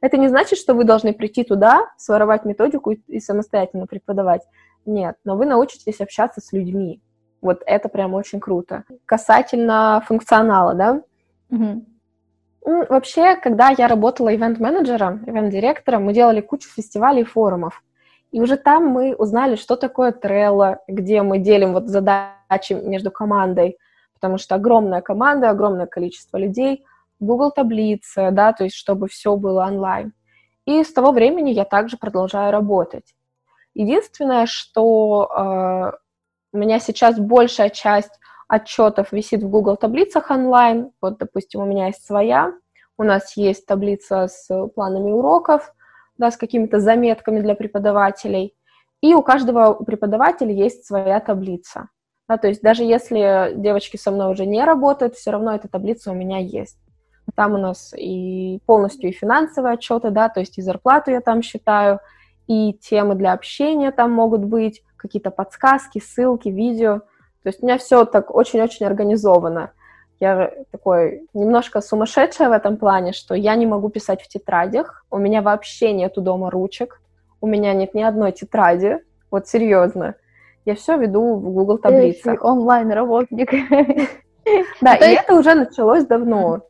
Это 0.00 0.16
не 0.16 0.28
значит, 0.28 0.58
что 0.58 0.74
вы 0.74 0.84
должны 0.84 1.12
прийти 1.12 1.44
туда, 1.44 1.86
своровать 1.96 2.44
методику 2.44 2.92
и, 2.92 3.00
и 3.08 3.20
самостоятельно 3.20 3.86
преподавать. 3.86 4.42
Нет, 4.84 5.16
но 5.24 5.36
вы 5.36 5.46
научитесь 5.46 6.00
общаться 6.00 6.40
с 6.40 6.52
людьми. 6.52 7.02
Вот 7.42 7.62
это 7.66 7.88
прям 7.88 8.14
очень 8.14 8.40
круто. 8.40 8.84
Касательно 9.04 10.02
функционала, 10.06 10.74
да? 10.74 11.02
Угу. 11.50 11.84
Вообще, 12.66 13.36
когда 13.36 13.68
я 13.68 13.86
работала 13.86 14.34
ивент-менеджером, 14.34 15.22
ивент-директором, 15.24 16.04
мы 16.04 16.12
делали 16.12 16.40
кучу 16.40 16.68
фестивалей 16.68 17.22
и 17.22 17.24
форумов. 17.24 17.80
И 18.32 18.40
уже 18.40 18.56
там 18.56 18.86
мы 18.88 19.14
узнали, 19.14 19.54
что 19.54 19.76
такое 19.76 20.10
Trello, 20.10 20.78
где 20.88 21.22
мы 21.22 21.38
делим 21.38 21.74
вот 21.74 21.86
задачи 21.86 22.72
между 22.72 23.12
командой, 23.12 23.78
потому 24.14 24.36
что 24.36 24.56
огромная 24.56 25.00
команда, 25.00 25.50
огромное 25.50 25.86
количество 25.86 26.38
людей, 26.38 26.84
Google 27.20 27.52
таблицы, 27.52 28.30
да, 28.32 28.52
то 28.52 28.64
есть 28.64 28.74
чтобы 28.74 29.06
все 29.06 29.36
было 29.36 29.64
онлайн. 29.64 30.12
И 30.66 30.82
с 30.82 30.92
того 30.92 31.12
времени 31.12 31.50
я 31.50 31.64
также 31.64 31.96
продолжаю 31.96 32.50
работать. 32.50 33.14
Единственное, 33.74 34.46
что 34.46 35.30
э, 35.30 35.92
у 36.52 36.58
меня 36.58 36.80
сейчас 36.80 37.16
большая 37.16 37.70
часть 37.70 38.18
отчетов 38.48 39.12
висит 39.12 39.42
в 39.42 39.48
Google 39.48 39.76
таблицах 39.76 40.30
онлайн. 40.30 40.90
Вот, 41.00 41.18
допустим, 41.18 41.60
у 41.60 41.66
меня 41.66 41.86
есть 41.86 42.04
своя. 42.04 42.52
У 42.98 43.02
нас 43.02 43.36
есть 43.36 43.66
таблица 43.66 44.28
с 44.28 44.68
планами 44.74 45.10
уроков, 45.10 45.74
да, 46.16 46.30
с 46.30 46.36
какими-то 46.36 46.80
заметками 46.80 47.40
для 47.40 47.54
преподавателей. 47.54 48.54
И 49.02 49.14
у 49.14 49.22
каждого 49.22 49.74
преподавателя 49.74 50.52
есть 50.52 50.86
своя 50.86 51.20
таблица. 51.20 51.88
Да, 52.28 52.38
то 52.38 52.48
есть 52.48 52.62
даже 52.62 52.82
если 52.82 53.52
девочки 53.54 53.96
со 53.96 54.10
мной 54.10 54.32
уже 54.32 54.46
не 54.46 54.64
работают, 54.64 55.14
все 55.14 55.30
равно 55.30 55.54
эта 55.54 55.68
таблица 55.68 56.10
у 56.10 56.14
меня 56.14 56.38
есть. 56.38 56.78
Там 57.34 57.54
у 57.54 57.58
нас 57.58 57.92
и 57.96 58.60
полностью 58.66 59.10
и 59.10 59.12
финансовые 59.12 59.74
отчеты, 59.74 60.10
да, 60.10 60.28
то 60.28 60.40
есть 60.40 60.58
и 60.58 60.62
зарплату 60.62 61.10
я 61.10 61.20
там 61.20 61.42
считаю, 61.42 62.00
и 62.46 62.72
темы 62.72 63.14
для 63.14 63.32
общения 63.32 63.90
там 63.90 64.12
могут 64.12 64.44
быть, 64.44 64.82
какие-то 64.96 65.30
подсказки, 65.30 65.98
ссылки, 65.98 66.48
видео. 66.48 67.02
То 67.46 67.50
есть 67.50 67.62
у 67.62 67.66
меня 67.66 67.78
все 67.78 68.04
так 68.04 68.34
очень-очень 68.34 68.86
организовано. 68.86 69.70
Я 70.18 70.50
такой 70.72 71.28
немножко 71.32 71.80
сумасшедшая 71.80 72.48
в 72.48 72.52
этом 72.52 72.76
плане, 72.76 73.12
что 73.12 73.36
я 73.36 73.54
не 73.54 73.66
могу 73.66 73.88
писать 73.88 74.20
в 74.20 74.26
тетрадях, 74.26 75.04
у 75.12 75.18
меня 75.18 75.42
вообще 75.42 75.92
нету 75.92 76.22
дома 76.22 76.50
ручек, 76.50 77.00
у 77.40 77.46
меня 77.46 77.72
нет 77.72 77.94
ни 77.94 78.02
одной 78.02 78.32
тетради, 78.32 78.98
вот 79.30 79.46
серьезно. 79.46 80.16
Я 80.64 80.74
все 80.74 80.96
веду 80.96 81.36
в 81.36 81.52
Google 81.52 81.78
таблицах. 81.78 82.42
Онлайн-работник. 82.42 83.52
Да, 84.80 84.96
и 84.96 85.14
это 85.14 85.34
уже 85.34 85.54
началось 85.54 86.04
давно. 86.04 86.62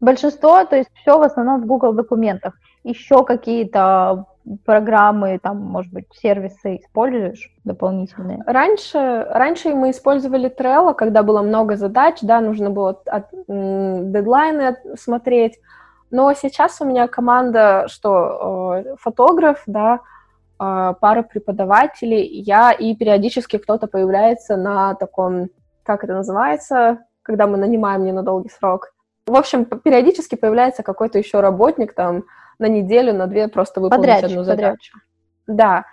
Большинство, 0.00 0.64
то 0.64 0.76
есть 0.76 0.90
все 0.94 1.18
в 1.18 1.22
основном 1.22 1.62
в 1.62 1.66
Google 1.66 1.92
документах. 1.92 2.54
Еще 2.82 3.24
какие-то 3.24 4.24
программы, 4.64 5.38
там, 5.42 5.60
может 5.60 5.92
быть, 5.92 6.06
сервисы 6.14 6.76
используешь 6.76 7.52
дополнительные? 7.64 8.42
Раньше, 8.46 9.26
раньше 9.30 9.74
мы 9.74 9.90
использовали 9.90 10.48
Trello, 10.50 10.94
когда 10.94 11.22
было 11.22 11.42
много 11.42 11.76
задач, 11.76 12.18
да, 12.22 12.40
нужно 12.40 12.70
было 12.70 13.00
от, 13.06 13.30
дедлайны 13.48 14.76
смотреть, 14.96 15.58
но 16.10 16.32
сейчас 16.34 16.80
у 16.80 16.84
меня 16.84 17.08
команда, 17.08 17.86
что 17.88 18.82
э, 18.84 18.96
фотограф, 19.00 19.62
да, 19.66 20.00
э, 20.60 20.94
пара 21.00 21.22
преподавателей, 21.22 22.24
я 22.24 22.70
и 22.72 22.94
периодически 22.94 23.58
кто-то 23.58 23.88
появляется 23.88 24.56
на 24.56 24.94
таком, 24.94 25.48
как 25.82 26.04
это 26.04 26.14
называется, 26.14 27.00
когда 27.22 27.48
мы 27.48 27.56
нанимаем 27.56 28.04
не 28.04 28.12
на 28.12 28.22
долгий 28.22 28.50
срок. 28.50 28.92
В 29.26 29.34
общем, 29.34 29.64
периодически 29.64 30.36
появляется 30.36 30.84
какой-то 30.84 31.18
еще 31.18 31.40
работник 31.40 31.94
там, 31.94 32.22
на 32.58 32.66
неделю, 32.66 33.12
на 33.12 33.26
две 33.26 33.48
просто 33.48 33.80
выполнить 33.80 34.06
подрядчик, 34.06 34.30
одну 34.30 34.44
задачу. 34.44 34.66
Подрядчик. 34.66 34.94
Да. 35.46 35.84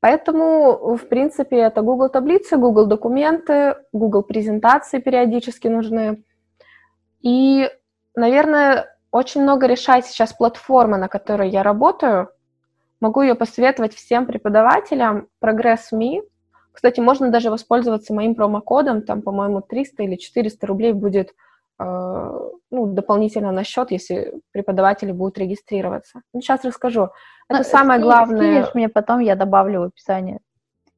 Поэтому, 0.00 0.96
в 0.96 1.08
принципе, 1.08 1.56
это 1.56 1.80
Google 1.80 2.10
таблицы, 2.10 2.58
Google 2.58 2.86
документы, 2.86 3.76
Google 3.92 4.22
презентации 4.22 4.98
периодически 4.98 5.68
нужны. 5.68 6.22
И, 7.22 7.70
наверное, 8.14 8.94
очень 9.10 9.42
много 9.42 9.66
решает 9.66 10.04
сейчас 10.04 10.34
платформа, 10.34 10.98
на 10.98 11.08
которой 11.08 11.48
я 11.48 11.62
работаю. 11.62 12.28
Могу 13.00 13.22
ее 13.22 13.34
посоветовать 13.34 13.94
всем 13.94 14.26
преподавателям. 14.26 15.28
Progress.me. 15.42 16.22
Кстати, 16.72 17.00
можно 17.00 17.30
даже 17.30 17.50
воспользоваться 17.50 18.12
моим 18.12 18.34
промокодом. 18.34 19.02
Там, 19.02 19.22
по-моему, 19.22 19.62
300 19.62 20.02
или 20.02 20.16
400 20.16 20.66
рублей 20.66 20.92
будет 20.92 21.30
ну, 21.78 22.86
дополнительно 22.86 23.52
на 23.52 23.64
счет, 23.64 23.90
если 23.90 24.40
преподаватели 24.52 25.12
будут 25.12 25.38
регистрироваться. 25.38 26.20
Ну, 26.32 26.40
сейчас 26.40 26.64
расскажу. 26.64 27.10
Это 27.48 27.58
ну, 27.58 27.64
самое 27.64 28.00
скинь, 28.00 28.08
главное. 28.08 28.70
Мне 28.74 28.88
потом, 28.88 29.20
я 29.20 29.34
добавлю 29.34 29.80
в 29.80 29.84
описание. 29.84 30.40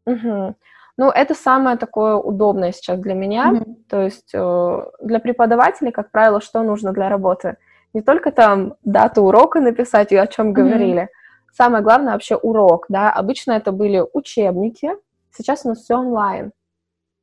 Угу. 0.06 0.54
Ну, 0.98 1.10
это 1.10 1.34
самое 1.34 1.76
такое 1.76 2.16
удобное 2.16 2.72
сейчас 2.72 2.98
для 2.98 3.14
меня. 3.14 3.52
Угу. 3.52 3.76
То 3.88 4.00
есть 4.02 4.30
э, 4.34 4.84
для 5.00 5.18
преподавателей, 5.18 5.92
как 5.92 6.10
правило, 6.10 6.40
что 6.40 6.62
нужно 6.62 6.92
для 6.92 7.08
работы? 7.08 7.56
Не 7.92 8.02
только 8.02 8.30
там 8.30 8.74
дату 8.82 9.22
урока 9.22 9.60
написать 9.60 10.12
и 10.12 10.16
о 10.16 10.26
чем 10.26 10.52
говорили. 10.52 11.02
Угу. 11.02 11.08
Самое 11.52 11.82
главное 11.82 12.12
вообще 12.12 12.36
урок, 12.36 12.86
да. 12.88 13.10
Обычно 13.10 13.52
это 13.52 13.72
были 13.72 14.04
учебники, 14.12 14.90
сейчас 15.34 15.64
у 15.64 15.68
нас 15.68 15.78
все 15.78 15.96
онлайн. 15.96 16.52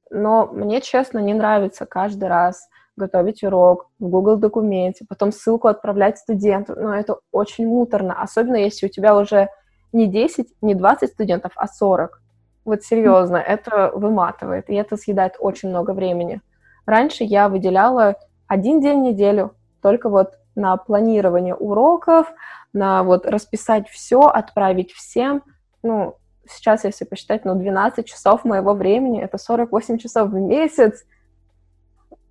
Но 0.10 0.48
мне, 0.48 0.82
честно, 0.82 1.20
не 1.20 1.34
нравится 1.34 1.86
каждый 1.86 2.30
раз 2.30 2.68
готовить 2.96 3.44
урок 3.44 3.90
в 4.00 4.08
Google 4.08 4.38
документе, 4.38 5.06
потом 5.08 5.32
ссылку 5.32 5.68
отправлять 5.68 6.18
студенту. 6.18 6.76
Но 6.76 6.96
это 6.96 7.18
очень 7.32 7.68
муторно, 7.68 8.22
особенно 8.22 8.56
если 8.56 8.88
у 8.88 8.90
тебя 8.90 9.18
уже 9.18 9.50
не 9.92 10.08
10, 10.08 10.48
не 10.62 10.76
20 10.76 11.12
студентов, 11.12 11.52
а 11.56 11.68
40. 11.68 12.22
Вот 12.66 12.84
серьезно, 12.84 13.38
это 13.38 13.92
выматывает, 13.94 14.70
и 14.70 14.76
это 14.76 14.96
съедает 14.96 15.36
очень 15.40 15.70
много 15.70 15.92
времени. 15.92 16.42
Раньше 16.86 17.24
я 17.24 17.50
выделяла 17.50 18.16
один 18.48 18.82
день 18.82 19.00
в 19.00 19.04
неделю 19.04 19.56
только 19.82 20.10
вот 20.10 20.34
на 20.56 20.78
планирование 20.78 21.56
уроков, 21.56 22.32
на 22.74 23.04
вот 23.04 23.26
расписать 23.26 23.90
все, 23.90 24.22
отправить 24.22 24.92
всем. 24.92 25.44
Ну, 25.82 26.16
сейчас, 26.50 26.84
если 26.84 27.06
посчитать, 27.06 27.46
ну, 27.46 27.56
12 27.56 28.06
часов 28.06 28.46
моего 28.46 28.74
времени, 28.74 29.22
это 29.22 29.38
48 29.38 29.98
часов 29.98 30.30
в 30.30 30.36
месяц, 30.36 31.04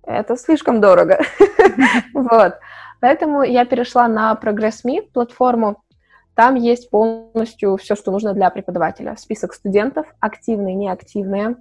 это 0.05 0.35
слишком 0.35 0.81
дорого. 0.81 1.19
Вот. 2.13 2.55
Поэтому 2.99 3.43
я 3.43 3.65
перешла 3.65 4.07
на 4.07 4.37
Progress.me 4.41 5.01
платформу. 5.13 5.83
Там 6.35 6.55
есть 6.55 6.89
полностью 6.89 7.77
все, 7.77 7.95
что 7.95 8.11
нужно 8.11 8.33
для 8.33 8.49
преподавателя. 8.49 9.15
Список 9.17 9.53
студентов, 9.53 10.07
активные, 10.19 10.73
неактивные, 10.73 11.57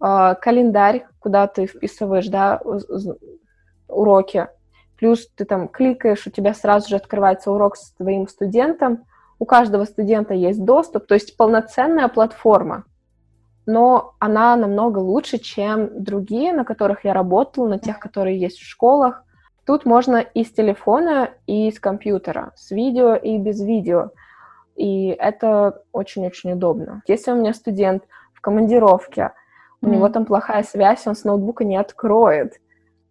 а, 0.00 0.34
календарь, 0.34 1.06
куда 1.18 1.46
ты 1.46 1.66
вписываешь, 1.66 2.28
да, 2.28 2.60
уроки. 3.88 4.48
Плюс 4.96 5.28
ты 5.34 5.44
там 5.44 5.68
кликаешь, 5.68 6.26
у 6.26 6.30
тебя 6.30 6.54
сразу 6.54 6.88
же 6.88 6.96
открывается 6.96 7.50
урок 7.50 7.76
с 7.76 7.92
твоим 7.92 8.28
студентом. 8.28 9.04
У 9.38 9.44
каждого 9.44 9.84
студента 9.84 10.34
есть 10.34 10.64
доступ, 10.64 11.06
то 11.06 11.14
есть 11.14 11.36
полноценная 11.36 12.08
платформа 12.08 12.84
но 13.68 14.14
она 14.18 14.56
намного 14.56 14.98
лучше, 14.98 15.36
чем 15.36 16.02
другие, 16.02 16.54
на 16.54 16.64
которых 16.64 17.04
я 17.04 17.12
работала, 17.12 17.68
на 17.68 17.78
тех, 17.78 18.00
которые 18.00 18.40
есть 18.40 18.56
в 18.56 18.66
школах. 18.66 19.24
Тут 19.66 19.84
можно 19.84 20.16
и 20.16 20.42
с 20.42 20.50
телефона, 20.50 21.32
и 21.46 21.70
с 21.70 21.78
компьютера, 21.78 22.52
с 22.56 22.70
видео 22.70 23.14
и 23.14 23.36
без 23.36 23.60
видео. 23.60 24.12
И 24.74 25.08
это 25.08 25.82
очень-очень 25.92 26.52
удобно. 26.52 27.02
Если 27.06 27.30
у 27.30 27.36
меня 27.36 27.52
студент 27.52 28.04
в 28.32 28.40
командировке, 28.40 29.32
у 29.82 29.88
него 29.88 30.08
там 30.08 30.24
плохая 30.24 30.62
связь, 30.62 31.06
он 31.06 31.14
с 31.14 31.24
ноутбука 31.24 31.66
не 31.66 31.76
откроет. 31.76 32.54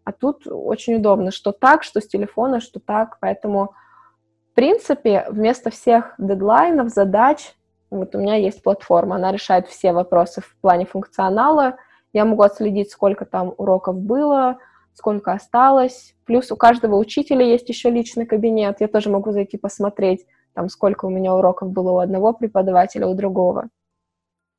А 0.05 0.11
тут 0.11 0.47
очень 0.47 0.95
удобно, 0.95 1.29
что 1.29 1.51
так, 1.51 1.83
что 1.83 2.01
с 2.01 2.07
телефона, 2.07 2.61
что 2.61 2.79
так. 2.79 3.19
Поэтому, 3.21 3.75
в 4.53 4.55
принципе, 4.55 5.27
вместо 5.29 5.69
всех 5.69 6.15
дедлайнов, 6.17 6.89
задач, 6.89 7.53
вот 7.89 8.15
у 8.15 8.19
меня 8.19 8.35
есть 8.35 8.61
платформа, 8.63 9.15
она 9.15 9.31
решает 9.31 9.67
все 9.67 9.93
вопросы 9.93 10.41
в 10.41 10.55
плане 10.61 10.85
функционала. 10.85 11.77
Я 12.13 12.25
могу 12.25 12.43
отследить, 12.43 12.91
сколько 12.91 13.25
там 13.25 13.53
уроков 13.57 13.97
было, 13.97 14.57
сколько 14.93 15.31
осталось. 15.31 16.15
Плюс 16.25 16.51
у 16.51 16.55
каждого 16.55 16.95
учителя 16.95 17.45
есть 17.45 17.69
еще 17.69 17.89
личный 17.89 18.25
кабинет. 18.25 18.81
Я 18.81 18.87
тоже 18.87 19.09
могу 19.09 19.31
зайти 19.31 19.57
посмотреть, 19.57 20.25
там, 20.53 20.69
сколько 20.69 21.05
у 21.05 21.09
меня 21.09 21.33
уроков 21.33 21.71
было 21.71 21.91
у 21.91 21.97
одного 21.99 22.33
преподавателя, 22.33 23.07
у 23.07 23.13
другого. 23.13 23.69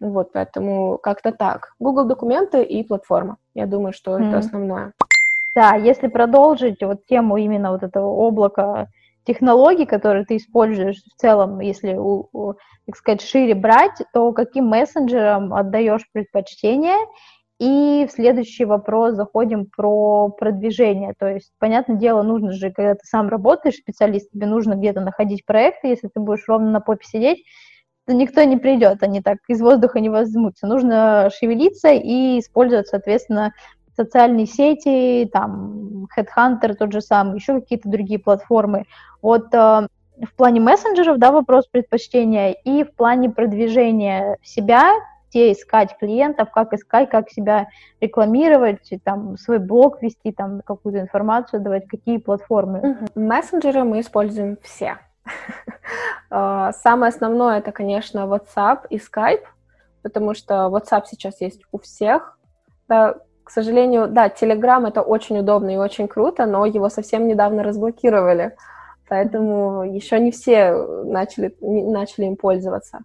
Вот, 0.01 0.31
поэтому 0.33 0.99
как-то 0.99 1.33
так. 1.33 1.75
Google 1.81 2.05
документы 2.05 2.63
и 2.63 2.85
платформа. 2.85 3.37
Я 3.55 3.67
думаю, 3.67 3.93
что 3.93 4.17
mm. 4.17 4.29
это 4.29 4.39
основное. 4.39 4.93
Да, 5.55 5.75
если 5.75 6.07
продолжить 6.07 6.83
вот 6.83 7.05
тему 7.07 7.37
именно 7.37 7.73
вот 7.73 7.83
этого 7.83 8.07
облака 8.07 8.87
технологий, 9.29 9.85
которые 9.85 10.25
ты 10.25 10.37
используешь 10.37 10.97
в 10.97 11.21
целом, 11.21 11.61
если, 11.61 11.95
у, 11.95 12.29
у, 12.33 12.55
так 12.87 12.97
сказать, 12.97 13.21
шире 13.21 13.55
брать, 13.55 14.03
то 14.15 14.33
каким 14.33 14.69
мессенджерам 14.69 15.53
отдаешь 15.53 16.09
предпочтение? 16.13 16.97
И 17.61 18.07
в 18.09 18.13
следующий 18.13 18.65
вопрос 18.65 19.15
заходим 19.15 19.67
про 19.67 20.31
продвижение. 20.31 21.13
То 21.19 21.27
есть, 21.27 21.53
понятное 21.59 21.97
дело, 21.97 22.23
нужно 22.23 22.53
же, 22.53 22.71
когда 22.71 22.95
ты 22.95 23.05
сам 23.05 23.29
работаешь, 23.29 23.75
специалист, 23.75 24.31
тебе 24.31 24.47
нужно 24.47 24.75
где-то 24.75 25.01
находить 25.01 25.45
проекты, 25.45 25.89
если 25.89 26.09
ты 26.09 26.21
будешь 26.21 26.49
ровно 26.49 26.71
на 26.71 26.81
попе 26.81 27.05
сидеть, 27.05 27.45
то 28.07 28.15
никто 28.15 28.43
не 28.45 28.57
придет, 28.57 29.03
они 29.03 29.21
так 29.21 29.39
из 29.49 29.61
воздуха 29.61 30.01
не 30.01 30.09
возьмутся. 30.09 30.67
Нужно 30.67 31.29
шевелиться 31.37 31.91
и 31.91 32.39
использовать, 32.39 32.87
соответственно, 32.87 33.53
социальные 33.99 34.47
сети, 34.47 35.29
там, 35.33 36.07
Headhunter 36.17 36.75
тот 36.75 36.93
же 36.93 37.01
самый, 37.01 37.37
еще 37.37 37.61
какие-то 37.61 37.89
другие 37.89 38.21
платформы. 38.21 38.85
Вот 39.21 39.53
э, 39.53 39.89
в 40.21 40.35
плане 40.37 40.61
мессенджеров, 40.61 41.19
да, 41.19 41.33
вопрос 41.33 41.67
предпочтения, 41.67 42.53
и 42.53 42.85
в 42.85 42.95
плане 42.95 43.31
продвижения 43.31 44.39
себя, 44.43 44.93
где 45.29 45.53
искать 45.53 45.97
клиентов, 45.99 46.51
как 46.53 46.73
искать, 46.73 47.11
как 47.11 47.29
себя 47.29 47.69
рекламировать, 48.01 48.89
там, 49.05 49.37
свой 49.37 49.59
блог 49.59 50.01
вести, 50.01 50.31
там, 50.31 50.61
какую-то 50.65 51.01
информацию 51.01 51.61
давать, 51.61 51.89
какие 51.89 52.19
платформы. 52.19 53.09
Мессенджеры 53.17 53.83
мы 53.83 54.01
используем 54.01 54.59
все. 54.63 54.99
А, 56.31 56.73
самое 56.85 57.11
основное 57.11 57.59
это, 57.59 57.73
конечно, 57.73 58.21
WhatsApp 58.21 58.87
и 58.91 58.99
Skype, 58.99 59.45
потому 60.03 60.35
что 60.35 60.69
WhatsApp 60.69 61.03
сейчас 61.07 61.41
есть 61.41 61.63
у 61.73 61.79
всех. 61.79 62.39
Да, 62.89 63.17
к 63.49 63.51
сожалению, 63.51 64.09
да, 64.09 64.29
Telegram 64.29 64.87
это 64.87 65.01
очень 65.01 65.39
удобно 65.39 65.71
и 65.71 65.79
очень 65.79 66.07
круто, 66.07 66.45
но 66.45 66.67
его 66.67 66.91
совсем 66.91 67.27
недавно 67.27 67.63
разблокировали, 67.63 68.55
поэтому 69.09 69.85
еще 69.85 70.21
не 70.21 70.33
все 70.33 70.73
начали, 71.05 71.57
не, 71.63 71.83
начали 71.83 72.27
им 72.27 72.37
пользоваться. 72.37 72.99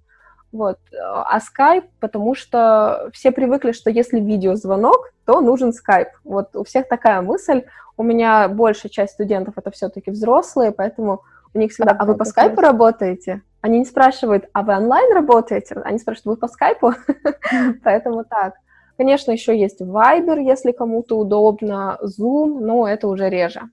Вот. 0.51 0.79
А 1.01 1.39
Skype, 1.39 1.85
потому 2.01 2.35
что 2.35 3.09
все 3.13 3.31
привыкли, 3.31 3.71
что 3.71 3.89
если 3.89 4.19
видеозвонок, 4.19 5.13
то 5.25 5.39
нужен 5.39 5.69
Skype. 5.69 6.11
Вот 6.25 6.57
у 6.57 6.65
всех 6.65 6.89
такая 6.89 7.21
мысль. 7.21 7.63
У 7.95 8.03
меня 8.03 8.49
большая 8.49 8.89
часть 8.89 9.13
студентов 9.13 9.53
это 9.55 9.71
все-таки 9.71 10.11
взрослые, 10.11 10.73
поэтому 10.73 11.21
у 11.53 11.57
них 11.57 11.71
всегда, 11.71 11.95
а 11.97 12.03
вы 12.03 12.15
по 12.15 12.25
скайпу 12.25 12.59
работаете? 12.59 13.43
Они 13.61 13.79
не 13.79 13.85
спрашивают, 13.85 14.49
а 14.51 14.63
вы 14.63 14.75
онлайн 14.75 15.13
работаете? 15.13 15.75
Они 15.85 15.99
спрашивают, 15.99 16.25
вы 16.25 16.35
по 16.35 16.49
скайпу? 16.49 16.95
Поэтому 17.85 18.25
так. 18.25 18.55
Конечно, 19.03 19.33
еще 19.33 19.59
есть 19.59 19.81
Viber, 19.81 20.41
если 20.41 20.71
кому-то 20.71 21.19
удобно, 21.19 21.99
Zoom, 22.01 22.61
но 22.61 22.87
это 22.87 23.09
уже 23.09 23.29
реже. 23.29 23.63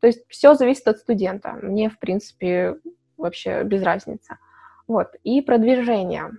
То 0.00 0.06
есть 0.06 0.22
все 0.28 0.54
зависит 0.54 0.88
от 0.88 0.96
студента. 0.96 1.58
Мне, 1.60 1.90
в 1.90 1.98
принципе, 1.98 2.76
вообще 3.18 3.64
без 3.64 3.82
разницы. 3.82 4.38
Вот. 4.88 5.08
И 5.24 5.42
продвижение. 5.42 6.30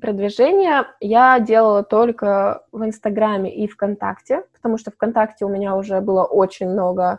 Продвижение 0.00 0.86
я 1.00 1.38
делала 1.38 1.82
только 1.82 2.64
в 2.72 2.82
Инстаграме 2.82 3.54
и 3.54 3.68
ВКонтакте, 3.68 4.44
потому 4.54 4.78
что 4.78 4.90
ВКонтакте 4.90 5.44
у 5.44 5.50
меня 5.50 5.76
уже 5.76 6.00
было 6.00 6.24
очень 6.24 6.70
много 6.70 7.18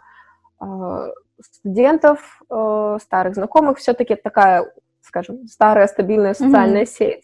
э, 0.59 1.12
студентов, 1.39 2.41
э, 2.49 2.97
старых 2.99 3.36
знакомых. 3.36 3.77
Все-таки 3.77 4.15
такая, 4.15 4.73
скажем, 5.01 5.45
старая 5.47 5.86
стабильная 5.86 6.33
социальная 6.33 6.86
mm-hmm. 6.86 6.97
сеть 6.97 7.22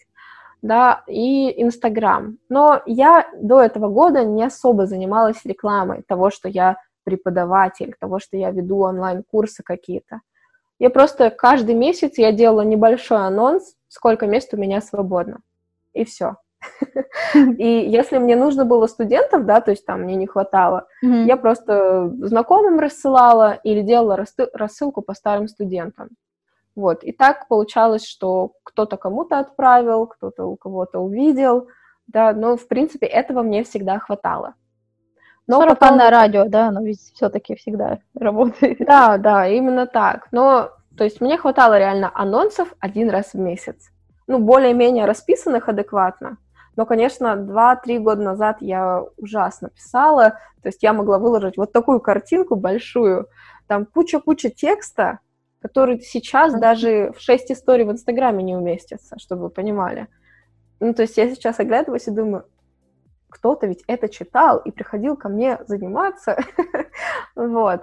да, 0.62 1.02
и 1.06 1.62
Инстаграм. 1.62 2.38
Но 2.48 2.82
я 2.86 3.26
до 3.40 3.60
этого 3.60 3.88
года 3.88 4.24
не 4.24 4.44
особо 4.44 4.86
занималась 4.86 5.44
рекламой 5.44 6.02
того, 6.06 6.30
что 6.30 6.48
я 6.48 6.76
преподаватель, 7.04 7.94
того, 7.98 8.18
что 8.18 8.36
я 8.36 8.50
веду 8.50 8.80
онлайн-курсы 8.80 9.62
какие-то. 9.62 10.20
Я 10.78 10.90
просто 10.90 11.30
каждый 11.30 11.74
месяц 11.74 12.18
я 12.18 12.32
делала 12.32 12.62
небольшой 12.62 13.26
анонс, 13.26 13.74
сколько 13.88 14.26
мест 14.26 14.54
у 14.54 14.56
меня 14.56 14.80
свободно. 14.80 15.40
И 15.92 16.04
все. 16.04 16.36
И 17.36 17.66
если 17.66 18.18
мне 18.18 18.36
нужно 18.36 18.64
было 18.64 18.86
студентов, 18.86 19.46
да, 19.46 19.60
то 19.60 19.70
есть 19.70 19.86
там 19.86 20.02
мне 20.02 20.14
не 20.14 20.26
хватало, 20.26 20.86
я 21.02 21.36
просто 21.36 22.12
знакомым 22.20 22.78
рассылала 22.78 23.58
или 23.64 23.80
делала 23.82 24.24
рассылку 24.52 25.02
по 25.02 25.14
старым 25.14 25.48
студентам. 25.48 26.10
Вот, 26.76 27.02
и 27.02 27.12
так 27.12 27.48
получалось, 27.48 28.06
что 28.06 28.52
кто-то 28.62 28.96
кому-то 28.96 29.38
отправил, 29.38 30.06
кто-то 30.06 30.46
у 30.46 30.56
кого-то 30.56 31.00
увидел, 31.00 31.68
да, 32.06 32.32
но, 32.32 32.56
в 32.56 32.66
принципе, 32.68 33.06
этого 33.06 33.42
мне 33.42 33.64
всегда 33.64 33.98
хватало. 33.98 34.54
Но 35.46 35.66
потом... 35.66 35.96
на 35.96 36.10
радио, 36.10 36.44
да, 36.48 36.70
но 36.70 36.82
ведь 36.82 37.00
все-таки 37.14 37.56
всегда 37.56 37.98
работает. 38.14 38.78
Да, 38.86 39.18
да, 39.18 39.48
именно 39.48 39.86
так. 39.86 40.28
Но, 40.30 40.70
то 40.96 41.04
есть, 41.04 41.20
мне 41.20 41.36
хватало 41.38 41.78
реально 41.78 42.10
анонсов 42.14 42.72
один 42.78 43.10
раз 43.10 43.34
в 43.34 43.38
месяц. 43.38 43.90
Ну, 44.28 44.38
более-менее 44.38 45.06
расписанных 45.06 45.68
адекватно. 45.68 46.38
Но, 46.76 46.86
конечно, 46.86 47.36
два-три 47.36 47.98
года 47.98 48.22
назад 48.22 48.58
я 48.60 49.02
ужасно 49.16 49.70
писала, 49.70 50.38
то 50.62 50.68
есть 50.68 50.82
я 50.82 50.92
могла 50.92 51.18
выложить 51.18 51.56
вот 51.56 51.72
такую 51.72 52.00
картинку 52.00 52.54
большую, 52.54 53.26
там 53.66 53.86
куча-куча 53.86 54.50
текста, 54.50 55.18
который 55.60 56.00
сейчас 56.00 56.58
даже 56.58 57.12
в 57.16 57.20
шесть 57.20 57.50
историй 57.52 57.84
в 57.84 57.92
Инстаграме 57.92 58.42
не 58.42 58.56
уместится, 58.56 59.18
чтобы 59.18 59.44
вы 59.44 59.50
понимали. 59.50 60.08
Ну, 60.80 60.94
то 60.94 61.02
есть 61.02 61.16
я 61.16 61.28
сейчас 61.28 61.60
оглядываюсь 61.60 62.08
и 62.08 62.10
думаю, 62.10 62.46
кто-то 63.28 63.66
ведь 63.66 63.84
это 63.86 64.08
читал 64.08 64.58
и 64.58 64.70
приходил 64.70 65.16
ко 65.16 65.28
мне 65.28 65.58
заниматься. 65.66 66.38
вот. 67.36 67.82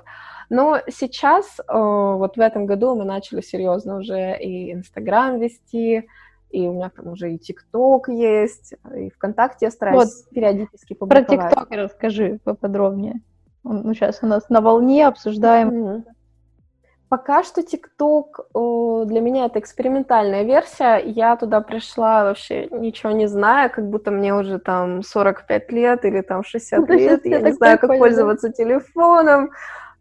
Но 0.49 0.79
сейчас, 0.89 1.59
э, 1.59 1.63
вот 1.73 2.37
в 2.37 2.39
этом 2.39 2.65
году 2.65 2.95
мы 2.95 3.03
начали 3.03 3.41
серьезно 3.41 3.97
уже 3.97 4.37
и 4.39 4.73
Инстаграм 4.73 5.39
вести, 5.39 6.07
и 6.49 6.67
у 6.67 6.73
меня 6.73 6.89
там 6.89 7.09
уже 7.09 7.33
и 7.33 7.37
ТикТок 7.37 8.07
есть, 8.07 8.73
и 8.95 9.09
ВКонтакте 9.09 9.65
я 9.65 9.71
стараюсь 9.71 10.23
вот. 10.23 10.29
периодически 10.33 10.93
публиковать. 10.93 11.27
Про 11.27 11.49
ТикТок 11.49 11.71
расскажи 11.71 12.39
поподробнее. 12.43 13.21
Ну, 13.63 13.93
сейчас 13.93 14.19
у 14.21 14.27
нас 14.27 14.47
на 14.49 14.61
волне 14.61 15.05
обсуждаем. 15.05 15.69
Mm-hmm. 15.69 16.03
Пока 17.09 17.43
что 17.43 17.63
ТикТок 17.63 18.49
для 18.53 19.21
меня 19.21 19.45
это 19.45 19.59
экспериментальная 19.59 20.43
версия. 20.43 20.97
Я 20.97 21.37
туда 21.37 21.61
пришла 21.61 22.25
вообще 22.25 22.67
ничего 22.69 23.11
не 23.13 23.27
зная, 23.27 23.69
как 23.69 23.89
будто 23.89 24.11
мне 24.11 24.35
уже 24.35 24.59
там 24.59 25.03
45 25.03 25.71
лет 25.71 26.03
или 26.03 26.21
там 26.21 26.43
60 26.43 26.79
ну, 26.79 26.85
лет. 26.93 27.25
Я 27.25 27.39
не 27.39 27.53
знаю, 27.53 27.79
как 27.79 27.97
пользоваться 27.97 28.51
телефоном. 28.51 29.51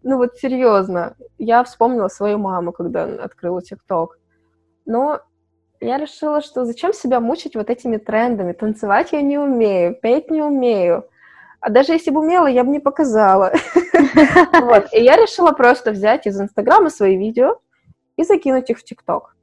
Ну 0.02 0.16
вот 0.16 0.36
серьезно. 0.36 1.14
Я 1.38 1.62
вспомнила 1.62 2.08
свою 2.08 2.38
маму, 2.38 2.72
когда 2.72 3.04
открыла 3.04 3.62
ТикТок. 3.62 4.18
Но 4.84 5.20
я 5.80 5.98
решила, 5.98 6.40
что 6.40 6.64
зачем 6.64 6.92
себя 6.92 7.20
мучить 7.20 7.54
вот 7.54 7.70
этими 7.70 7.98
трендами? 7.98 8.52
Танцевать 8.52 9.12
я 9.12 9.22
не 9.22 9.38
умею, 9.38 9.94
петь 9.94 10.30
не 10.30 10.42
умею. 10.42 11.08
А 11.66 11.70
даже 11.70 11.94
если 11.94 12.12
бы 12.12 12.20
умела, 12.20 12.46
я 12.46 12.62
бы 12.62 12.70
не 12.70 12.78
показала. 12.78 13.52
Вот. 14.52 14.86
И 14.92 15.02
я 15.02 15.16
решила 15.16 15.50
просто 15.50 15.90
взять 15.90 16.26
из 16.26 16.40
Инстаграма 16.40 16.90
свои 16.90 17.16
видео 17.16 17.56
и 18.16 18.22
закинуть 18.22 18.70
их 18.70 18.78
в 18.78 18.84
ТикТок. 18.84 19.34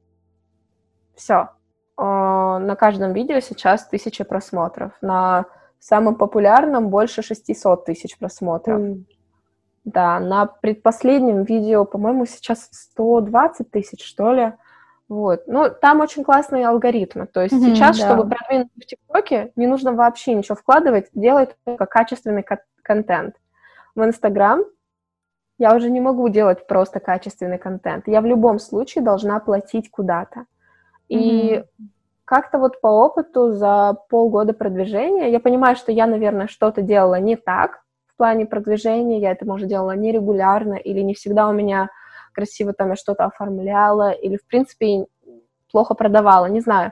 Все. 1.16 1.50
На 1.98 2.76
каждом 2.80 3.12
видео 3.12 3.42
сейчас 3.42 3.88
тысяча 3.88 4.24
просмотров. 4.24 4.94
На 5.02 5.46
самом 5.80 6.16
популярном 6.16 6.90
больше 6.90 7.24
600 7.24 7.84
тысяч 7.86 8.18
просмотров. 8.18 8.82
Да, 9.84 10.20
на 10.22 10.46
предпоследнем 10.46 11.44
видео, 11.44 11.84
по-моему, 11.84 12.26
сейчас 12.26 12.70
120 12.72 13.70
тысяч, 13.70 14.02
что 14.02 14.32
ли. 14.32 14.54
Вот. 15.10 15.44
Ну, 15.48 15.70
там 15.70 16.00
очень 16.00 16.24
классные 16.24 16.68
алгоритмы. 16.68 17.28
То 17.28 17.42
есть 17.42 17.54
mm-hmm, 17.54 17.76
сейчас, 17.76 18.00
да. 18.00 18.06
чтобы 18.06 18.30
продвинуться 18.30 18.74
в 18.80 18.86
ТикТоке, 18.86 19.52
не 19.56 19.68
нужно 19.68 19.94
вообще 19.94 20.34
ничего 20.34 20.56
вкладывать, 20.56 21.10
делать 21.14 21.56
только 21.66 21.86
качественный 21.86 22.46
контент. 22.82 23.36
В 23.96 24.04
Инстаграм 24.04 24.64
я 25.60 25.76
уже 25.76 25.90
не 25.90 26.02
могу 26.02 26.30
делать 26.30 26.66
просто 26.68 27.00
качественный 27.00 27.58
контент. 27.58 28.08
Я 28.08 28.22
в 28.22 28.26
любом 28.26 28.60
случае 28.60 29.04
должна 29.04 29.40
платить 29.40 29.92
куда-то. 29.92 30.46
И 31.10 31.56
mm-hmm. 31.56 31.66
как-то 32.26 32.58
вот 32.58 32.82
по 32.82 32.88
опыту 32.88 33.52
за 33.52 33.98
полгода 34.10 34.54
продвижения 34.54 35.30
я 35.32 35.40
понимаю, 35.40 35.76
что 35.76 35.92
я, 35.92 36.08
наверное, 36.08 36.48
что-то 36.48 36.82
делала 36.82 37.20
не 37.20 37.36
так 37.36 37.84
в 38.08 38.18
плане 38.18 38.46
продвижения, 38.46 39.20
я 39.20 39.32
это, 39.32 39.46
может, 39.46 39.68
делала 39.68 39.96
нерегулярно 39.96 40.76
или 40.76 41.02
не 41.02 41.14
всегда 41.14 41.48
у 41.50 41.52
меня 41.52 41.90
красиво 42.34 42.74
там 42.74 42.90
я 42.90 42.96
что-то 42.96 43.26
оформляла 43.26 44.12
или, 44.12 44.38
в 44.38 44.46
принципе, 44.48 45.06
плохо 45.72 45.94
продавала, 45.94 46.48
не 46.48 46.62
знаю. 46.62 46.92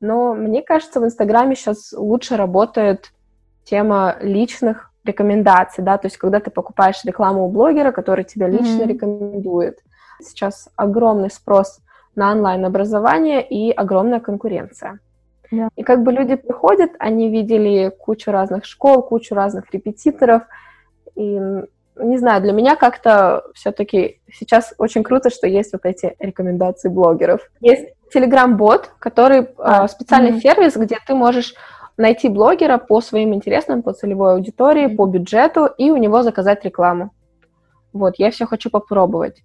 Но 0.00 0.34
мне 0.34 0.62
кажется, 0.62 1.00
в 1.00 1.04
Инстаграме 1.04 1.54
сейчас 1.54 1.92
лучше 1.92 2.36
работает 2.36 3.12
тема 3.64 4.16
личных 4.20 4.90
рекомендаций, 5.04 5.84
да, 5.84 5.98
то 5.98 6.06
есть 6.06 6.16
когда 6.16 6.40
ты 6.40 6.50
покупаешь 6.50 7.04
рекламу 7.04 7.46
у 7.46 7.50
блогера, 7.50 7.92
который 7.92 8.24
тебя 8.24 8.48
лично 8.48 8.82
mm-hmm. 8.82 8.86
рекомендует. 8.86 9.78
Сейчас 10.20 10.68
огромный 10.76 11.30
спрос 11.30 11.80
на 12.14 12.32
онлайн-образование 12.32 13.46
и 13.46 13.70
огромная 13.70 14.20
конкуренция. 14.20 14.98
Yeah. 15.52 15.68
И 15.76 15.82
как 15.82 16.02
бы 16.02 16.12
люди 16.12 16.36
приходят, 16.36 16.92
они 16.98 17.30
видели 17.30 17.90
кучу 17.98 18.30
разных 18.30 18.64
школ, 18.64 19.02
кучу 19.02 19.34
разных 19.34 19.72
репетиторов, 19.72 20.42
и 21.16 21.40
не 22.02 22.18
знаю, 22.18 22.42
для 22.42 22.52
меня 22.52 22.76
как-то 22.76 23.44
все-таки 23.54 24.20
сейчас 24.32 24.74
очень 24.78 25.02
круто, 25.02 25.30
что 25.30 25.46
есть 25.46 25.72
вот 25.72 25.84
эти 25.84 26.14
рекомендации 26.18 26.88
блогеров. 26.88 27.50
Есть 27.60 27.88
Telegram-бот, 28.14 28.92
который 28.98 29.48
а, 29.58 29.88
специальный 29.88 30.32
mm-hmm. 30.32 30.40
сервис, 30.40 30.76
где 30.76 30.98
ты 31.06 31.14
можешь 31.14 31.54
найти 31.96 32.28
блогера 32.28 32.78
по 32.78 33.00
своим 33.00 33.34
интересам, 33.34 33.82
по 33.82 33.92
целевой 33.92 34.32
аудитории, 34.34 34.86
mm-hmm. 34.86 34.96
по 34.96 35.06
бюджету 35.06 35.66
и 35.66 35.90
у 35.90 35.96
него 35.96 36.22
заказать 36.22 36.64
рекламу. 36.64 37.12
Вот, 37.92 38.14
я 38.18 38.30
все 38.30 38.46
хочу 38.46 38.70
попробовать. 38.70 39.42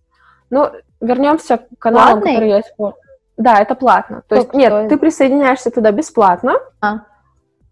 Ну, 0.49 0.69
вернемся 1.01 1.57
к 1.57 1.67
каналам, 1.79 2.21
Платный? 2.21 2.31
которые 2.31 2.49
я 2.51 2.59
использую. 2.61 3.01
Да, 3.37 3.59
это 3.59 3.75
платно. 3.75 4.23
То 4.27 4.37
Сколько 4.37 4.57
есть, 4.57 4.71
нет, 4.71 4.89
ты 4.89 4.97
присоединяешься 4.97 5.69
туда 5.69 5.91
бесплатно, 5.91 6.53
а. 6.81 7.01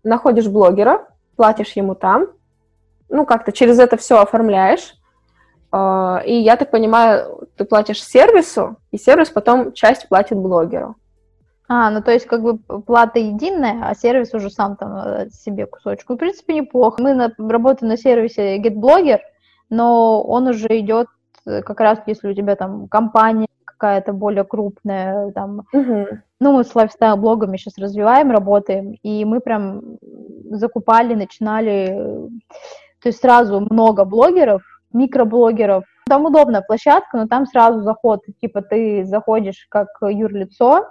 находишь 0.04 0.48
блогера, 0.48 1.08
платишь 1.38 1.72
ему 1.74 1.96
там, 1.96 2.28
ну, 3.14 3.26
как-то 3.26 3.52
через 3.52 3.80
это 3.80 3.96
все 3.96 4.20
оформляешь, 4.20 4.96
а, 5.72 6.22
и 6.26 6.34
я 6.36 6.58
так 6.58 6.72
понимаю, 6.72 7.48
ты 7.56 7.64
платишь 7.64 8.04
сервису, 8.04 8.78
и 8.92 8.98
сервис 8.98 9.30
потом 9.30 9.72
часть 9.74 10.10
платит 10.10 10.38
блогеру. 10.38 10.96
А, 11.70 11.90
ну 11.92 12.02
то 12.02 12.12
есть 12.12 12.26
как 12.26 12.42
бы 12.42 12.58
плата 12.58 13.20
единая, 13.20 13.88
а 13.88 13.96
сервис 13.96 14.34
уже 14.34 14.50
сам 14.50 14.76
там 14.76 14.96
э, 14.98 15.30
себе 15.30 15.66
кусочку. 15.66 16.14
В 16.14 16.18
принципе, 16.18 16.56
неплохо. 16.56 17.02
Мы 17.02 17.14
на, 17.14 17.32
работаем 17.38 17.90
на 17.90 17.98
сервисе 17.98 18.58
GetBlogger, 18.60 19.20
но 19.70 20.22
он 20.22 20.48
уже 20.48 20.68
идет 20.80 21.08
э, 21.46 21.62
как 21.62 21.80
раз, 21.80 22.00
если 22.06 22.30
у 22.30 22.34
тебя 22.34 22.56
там 22.56 22.88
компания 22.88 23.48
какая-то 23.64 24.14
более 24.14 24.44
крупная, 24.44 25.32
там, 25.32 25.66
угу. 25.72 26.08
ну, 26.40 26.52
мы 26.52 26.64
с 26.64 26.76
лайфстайл-блогами 26.76 27.58
сейчас 27.58 27.78
развиваем, 27.78 28.32
работаем, 28.32 28.96
и 29.02 29.26
мы 29.26 29.40
прям 29.40 29.98
закупали, 30.52 31.16
начинали 31.16 32.30
то 33.04 33.10
есть 33.10 33.20
сразу 33.20 33.60
много 33.60 34.06
блогеров, 34.06 34.64
микроблогеров. 34.94 35.84
Там 36.08 36.26
удобная 36.26 36.62
площадка, 36.62 37.18
но 37.18 37.28
там 37.28 37.46
сразу 37.46 37.82
заход, 37.82 38.22
типа 38.40 38.62
ты 38.62 39.04
заходишь 39.04 39.68
как 39.70 39.90
юрлицо, 40.02 40.88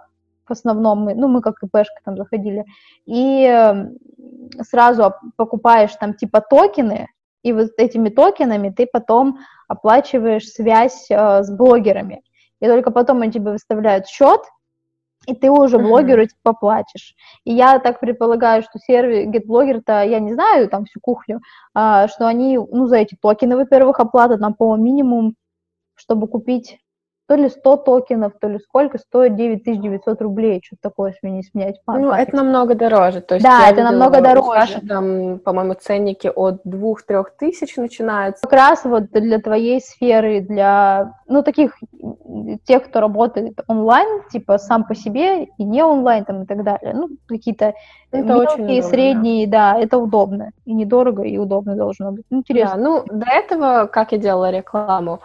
в 0.46 0.52
основном 0.52 1.04
мы, 1.04 1.14
ну, 1.14 1.28
мы 1.28 1.40
как 1.40 1.62
ИПшка 1.62 2.00
там 2.04 2.16
заходили, 2.16 2.64
и 3.06 3.44
эм, 3.44 3.96
сразу 4.60 5.14
покупаешь 5.36 5.94
там 5.98 6.14
типа 6.14 6.42
токены, 6.42 7.08
и 7.42 7.52
вот 7.52 7.70
этими 7.78 8.10
токенами 8.10 8.70
ты 8.70 8.86
потом 8.86 9.38
оплачиваешь 9.68 10.48
связь 10.48 11.06
э, 11.10 11.42
с 11.42 11.50
блогерами. 11.50 12.22
И 12.60 12.66
только 12.66 12.90
потом 12.90 13.22
они 13.22 13.32
тебе 13.32 13.52
выставляют 13.52 14.06
счет, 14.06 14.42
и 15.26 15.34
ты 15.34 15.50
уже 15.50 15.78
блогеру 15.78 16.22
mm-hmm. 16.22 16.28
типа 16.28 16.52
платишь. 16.52 17.14
И 17.44 17.52
я 17.52 17.78
так 17.78 18.00
предполагаю, 18.00 18.62
что 18.62 18.78
сервис 18.78 19.28
GetBlogger-то, 19.28 20.04
я 20.04 20.20
не 20.20 20.34
знаю 20.34 20.68
там 20.68 20.84
всю 20.84 21.00
кухню, 21.00 21.40
а, 21.74 22.08
что 22.08 22.26
они, 22.26 22.58
ну, 22.58 22.86
за 22.86 22.96
эти 22.96 23.16
токены, 23.20 23.56
во-первых, 23.56 24.00
оплата 24.00 24.38
там, 24.38 24.54
по 24.54 24.76
минимум, 24.76 25.34
чтобы 25.94 26.26
купить 26.26 26.78
то 27.28 27.36
ли 27.36 27.48
100 27.48 27.76
токенов, 27.78 28.32
то 28.40 28.48
ли 28.48 28.58
сколько, 28.58 28.98
стоит 28.98 29.36
9900 29.36 30.20
рублей, 30.22 30.60
что-то 30.64 30.82
такое 30.82 31.14
сменить, 31.20 31.48
сменять. 31.50 31.80
Ну, 31.86 32.10
это 32.10 32.36
намного 32.36 32.74
дороже. 32.74 33.20
То 33.20 33.36
есть 33.36 33.44
да, 33.44 33.68
это 33.70 33.82
намного 33.82 34.20
дороже. 34.20 34.72
Саши 34.72 34.86
там, 34.86 35.38
по-моему, 35.38 35.74
ценники 35.74 36.30
от 36.34 36.64
2-3 36.66 37.24
тысяч 37.38 37.76
начинаются. 37.76 38.42
Как 38.42 38.52
раз 38.52 38.84
вот 38.84 39.10
для 39.12 39.38
твоей 39.38 39.80
сферы, 39.80 40.40
для, 40.40 41.14
ну, 41.26 41.42
таких, 41.42 41.78
тех, 42.64 42.84
кто 42.84 43.00
работает 43.00 43.60
онлайн, 43.68 44.22
типа 44.30 44.58
сам 44.58 44.84
по 44.84 44.94
себе, 44.94 45.44
и 45.44 45.64
не 45.64 45.82
онлайн 45.82 46.24
там 46.24 46.42
и 46.42 46.46
так 46.46 46.64
далее, 46.64 46.92
ну, 46.94 47.08
какие-то 47.28 47.74
это 48.10 48.24
мелкие, 48.24 48.64
очень 48.64 48.82
средние, 48.82 49.46
да, 49.46 49.78
это 49.78 49.96
удобно. 49.98 50.50
И 50.64 50.74
недорого, 50.74 51.22
и 51.22 51.38
удобно 51.38 51.76
должно 51.76 52.12
быть. 52.12 52.24
Интересно. 52.30 52.76
Да, 52.76 52.82
ну, 52.82 53.04
до 53.06 53.26
этого, 53.30 53.86
как 53.86 54.12
я 54.12 54.18
делала 54.18 54.50
рекламу, 54.50 55.20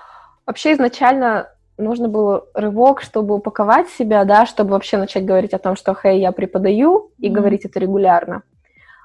вообще 0.45 0.73
изначально 0.73 1.49
нужно 1.77 2.07
было 2.07 2.45
рывок, 2.53 3.01
чтобы 3.01 3.35
упаковать 3.35 3.89
себя, 3.89 4.23
да, 4.25 4.45
чтобы 4.45 4.71
вообще 4.71 4.97
начать 4.97 5.25
говорить 5.25 5.53
о 5.53 5.59
том, 5.59 5.75
что, 5.75 5.93
хей, 5.93 6.19
я 6.19 6.31
преподаю, 6.31 7.11
и 7.19 7.27
mm-hmm. 7.27 7.31
говорить 7.31 7.65
это 7.65 7.79
регулярно. 7.79 8.43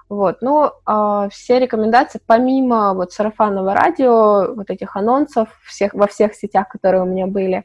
Вот, 0.08 0.38
ну, 0.42 0.66
э, 0.66 1.28
все 1.30 1.58
рекомендации, 1.58 2.20
помимо 2.26 2.92
вот 2.94 3.12
сарафанного 3.12 3.74
радио, 3.74 4.54
вот 4.54 4.70
этих 4.70 4.96
анонсов 4.96 5.48
всех, 5.64 5.94
во 5.94 6.06
всех 6.06 6.34
сетях, 6.34 6.68
которые 6.68 7.02
у 7.02 7.06
меня 7.06 7.26
были, 7.26 7.64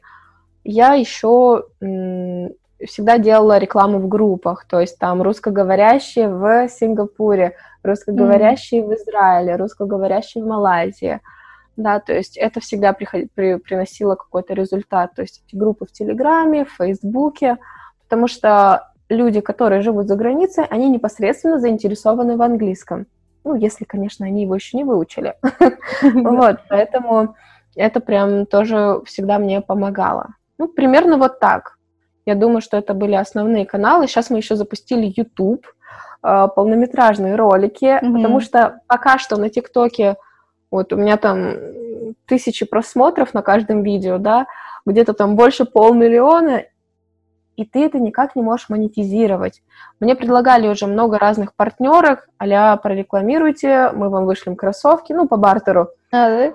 я 0.64 0.94
еще 0.94 1.64
м- 1.80 2.50
всегда 2.86 3.18
делала 3.18 3.58
рекламу 3.58 3.98
в 3.98 4.08
группах, 4.08 4.64
то 4.66 4.80
есть 4.80 4.98
там 4.98 5.20
русскоговорящие 5.22 6.28
в 6.28 6.68
Сингапуре, 6.68 7.56
русскоговорящие 7.82 8.82
mm-hmm. 8.82 8.86
в 8.88 8.94
Израиле, 8.94 9.56
русскоговорящие 9.56 10.44
в 10.44 10.46
Малайзии– 10.46 11.20
да, 11.78 12.00
то 12.00 12.12
есть 12.12 12.36
это 12.36 12.60
всегда 12.60 12.92
приход... 12.92 13.22
при... 13.34 13.56
приносило 13.56 14.16
какой-то 14.16 14.52
результат, 14.52 15.14
то 15.14 15.22
есть 15.22 15.44
эти 15.46 15.56
группы 15.56 15.86
в 15.86 15.92
Телеграме, 15.92 16.64
в 16.64 16.72
Фейсбуке, 16.72 17.56
потому 18.02 18.26
что 18.26 18.90
люди, 19.08 19.40
которые 19.40 19.80
живут 19.80 20.08
за 20.08 20.16
границей, 20.16 20.64
они 20.64 20.90
непосредственно 20.90 21.60
заинтересованы 21.60 22.36
в 22.36 22.42
английском. 22.42 23.06
Ну, 23.44 23.54
если, 23.54 23.84
конечно, 23.84 24.26
они 24.26 24.42
его 24.42 24.56
еще 24.56 24.76
не 24.76 24.84
выучили. 24.84 25.34
Вот, 26.02 26.58
поэтому 26.68 27.36
это 27.76 28.00
прям 28.00 28.44
тоже 28.46 29.00
всегда 29.04 29.38
мне 29.38 29.60
помогало. 29.60 30.34
Ну, 30.58 30.66
примерно 30.66 31.16
вот 31.16 31.38
так. 31.38 31.78
Я 32.26 32.34
думаю, 32.34 32.60
что 32.60 32.76
это 32.76 32.92
были 32.92 33.14
основные 33.14 33.64
каналы. 33.66 34.08
Сейчас 34.08 34.30
мы 34.30 34.38
еще 34.38 34.56
запустили 34.56 35.14
YouTube, 35.16 35.64
э, 36.24 36.48
полнометражные 36.54 37.36
ролики, 37.36 38.00
потому 38.00 38.40
что 38.40 38.80
пока 38.88 39.18
что 39.18 39.36
на 39.36 39.48
ТикТоке 39.48 40.16
вот 40.70 40.92
у 40.92 40.96
меня 40.96 41.16
там 41.16 41.54
тысячи 42.26 42.66
просмотров 42.66 43.34
на 43.34 43.42
каждом 43.42 43.82
видео, 43.82 44.18
да, 44.18 44.46
где-то 44.86 45.12
там 45.12 45.36
больше 45.36 45.64
полмиллиона, 45.64 46.64
и 47.56 47.64
ты 47.64 47.84
это 47.84 47.98
никак 47.98 48.36
не 48.36 48.42
можешь 48.42 48.68
монетизировать. 48.68 49.62
Мне 49.98 50.14
предлагали 50.14 50.68
уже 50.68 50.86
много 50.86 51.18
разных 51.18 51.54
партнеров, 51.54 52.20
а 52.38 52.76
прорекламируйте, 52.76 53.90
мы 53.92 54.10
вам 54.10 54.26
вышлем 54.26 54.54
кроссовки, 54.54 55.12
ну, 55.12 55.26
по 55.26 55.36
бартеру. 55.36 55.88
А, 56.12 56.28
да? 56.28 56.52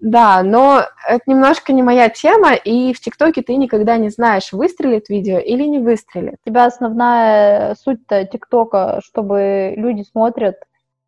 Да, 0.00 0.42
но 0.42 0.82
это 1.06 1.22
немножко 1.26 1.72
не 1.72 1.82
моя 1.82 2.08
тема, 2.08 2.54
и 2.54 2.92
в 2.92 3.00
ТикТоке 3.00 3.42
ты 3.42 3.54
никогда 3.54 3.98
не 3.98 4.08
знаешь, 4.08 4.52
выстрелит 4.52 5.08
видео 5.08 5.38
или 5.38 5.62
не 5.62 5.78
выстрелит. 5.78 6.38
У 6.44 6.50
тебя 6.50 6.64
основная 6.64 7.76
суть-то 7.76 8.24
ТикТока, 8.24 9.00
чтобы 9.04 9.74
люди 9.76 10.02
смотрят 10.02 10.56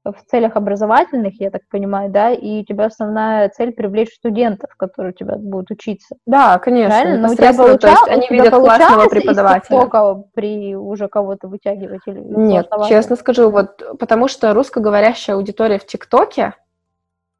в 0.04 0.30
целях 0.30 0.56
образовательных, 0.56 1.40
я 1.40 1.50
так 1.50 1.62
понимаю, 1.70 2.10
да, 2.10 2.30
и 2.30 2.60
у 2.60 2.64
тебя 2.64 2.86
основная 2.86 3.48
цель 3.48 3.72
привлечь 3.72 4.14
студентов, 4.14 4.74
которые 4.76 5.12
у 5.12 5.16
тебя 5.16 5.36
будут 5.36 5.70
учиться. 5.70 6.16
Да, 6.26 6.58
конечно. 6.58 7.00
Правильно? 7.00 7.26
Но 7.26 7.32
у 7.32 7.36
тебя 7.36 7.54
получалось, 7.54 8.08
они 8.08 8.26
видят 8.28 8.54
классного 8.54 9.08
преподавателя. 9.08 10.24
при 10.34 10.76
уже 10.76 11.08
кого-то 11.08 11.48
вытягивать 11.48 12.02
или 12.06 12.20
Нет, 12.20 12.68
честно 12.88 13.16
скажу, 13.16 13.50
вот 13.50 13.82
потому 13.98 14.28
что 14.28 14.52
русскоговорящая 14.52 15.36
аудитория 15.36 15.78
в 15.78 15.86
ТикТоке, 15.86 16.54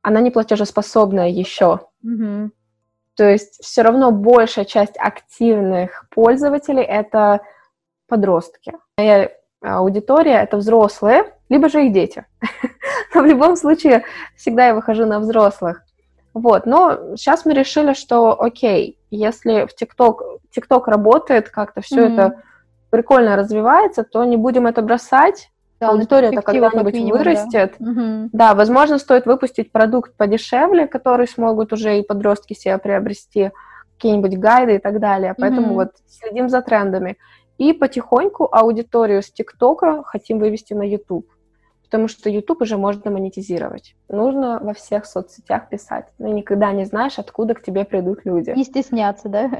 она 0.03 0.20
не 0.20 0.31
платежеспособная 0.31 1.29
еще. 1.29 1.81
Угу. 2.03 2.50
То 3.16 3.24
есть 3.24 3.62
все 3.62 3.83
равно 3.83 4.11
большая 4.11 4.64
часть 4.64 4.96
активных 4.98 6.07
пользователей 6.11 6.83
это 6.83 7.40
подростки. 8.09 8.72
Моя 8.98 9.31
аудитория 9.64 10.42
это 10.42 10.57
взрослые, 10.57 11.33
либо 11.48 11.68
же 11.68 11.87
их 11.87 11.92
дети. 11.92 12.27
Но 13.14 13.22
в 13.22 13.27
любом 13.27 13.57
случае 13.57 14.05
всегда 14.37 14.68
я 14.68 14.74
выхожу 14.74 15.07
на 15.07 15.20
взрослых. 15.20 15.83
Вот, 16.35 16.66
но 16.66 17.14
сейчас 17.14 17.44
мы 17.44 17.55
решили, 17.55 17.92
что 17.92 18.42
окей, 18.42 18.98
если 19.12 19.66
в 19.66 19.74
ТикТок, 19.77 20.20
ТикТок 20.50 20.88
работает, 20.88 21.48
как-то 21.48 21.81
все 21.81 22.09
mm-hmm. 22.09 22.12
это 22.12 22.42
прикольно 22.90 23.37
развивается, 23.37 24.03
то 24.03 24.24
не 24.24 24.37
будем 24.37 24.66
это 24.66 24.83
бросать. 24.83 25.50
Да, 25.81 25.90
Аудитория 25.90 26.29
это 26.29 26.42
когда-нибудь 26.42 26.94
вырастет. 27.11 27.74
Да. 27.79 27.90
Угу. 27.90 28.29
да, 28.33 28.55
возможно, 28.55 28.98
стоит 28.98 29.27
выпустить 29.27 29.72
продукт 29.72 30.16
подешевле, 30.16 30.87
который 30.87 31.27
смогут 31.27 31.72
уже 31.72 31.98
и 31.98 32.05
подростки 32.05 32.55
себе 32.55 32.79
приобрести, 32.79 33.50
какие-нибудь 33.96 34.38
гайды 34.38 34.77
и 34.77 34.79
так 34.79 35.00
далее. 35.00 35.35
Поэтому 35.37 35.68
угу. 35.68 35.74
вот 35.74 35.88
следим 36.09 36.48
за 36.48 36.62
трендами. 36.62 37.16
И 37.58 37.72
потихоньку 37.72 38.48
аудиторию 38.50 39.22
с 39.22 39.30
ТикТока 39.30 40.02
хотим 40.04 40.38
вывести 40.38 40.74
на 40.74 40.82
YouTube, 40.82 41.28
потому 41.84 42.08
что 42.08 42.28
YouTube 42.28 42.62
уже 42.62 42.76
можно 42.76 43.10
монетизировать. 43.10 43.94
Нужно 44.08 44.58
во 44.60 44.74
всех 44.74 45.06
соцсетях 45.06 45.68
писать. 45.68 46.06
Но 46.18 46.28
никогда 46.28 46.72
не 46.72 46.84
знаешь, 46.84 47.18
откуда 47.18 47.54
к 47.54 47.62
тебе 47.62 47.84
придут 47.84 48.24
люди. 48.24 48.50
Не 48.50 48.64
стесняться, 48.64 49.28
да? 49.28 49.50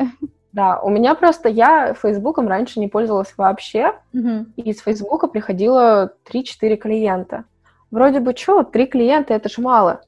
Да, 0.55 0.79
у 0.81 0.89
меня 0.89 1.17
просто, 1.17 1.49
я 1.49 1.95
Фейсбуком 1.95 2.47
раньше 2.47 2.79
не 2.79 2.87
пользовалась 2.87 3.35
вообще, 3.37 3.95
угу. 4.13 4.47
и 4.55 4.71
из 4.71 4.81
Фейсбука 4.83 5.27
приходило 5.27 6.13
3-4 6.33 6.77
клиента. 6.77 7.45
Вроде 7.91 8.21
бы, 8.21 8.37
что, 8.37 8.63
3 8.63 8.87
клиента, 8.87 9.35
это 9.35 9.49
же 9.49 9.61
мало. 9.61 10.03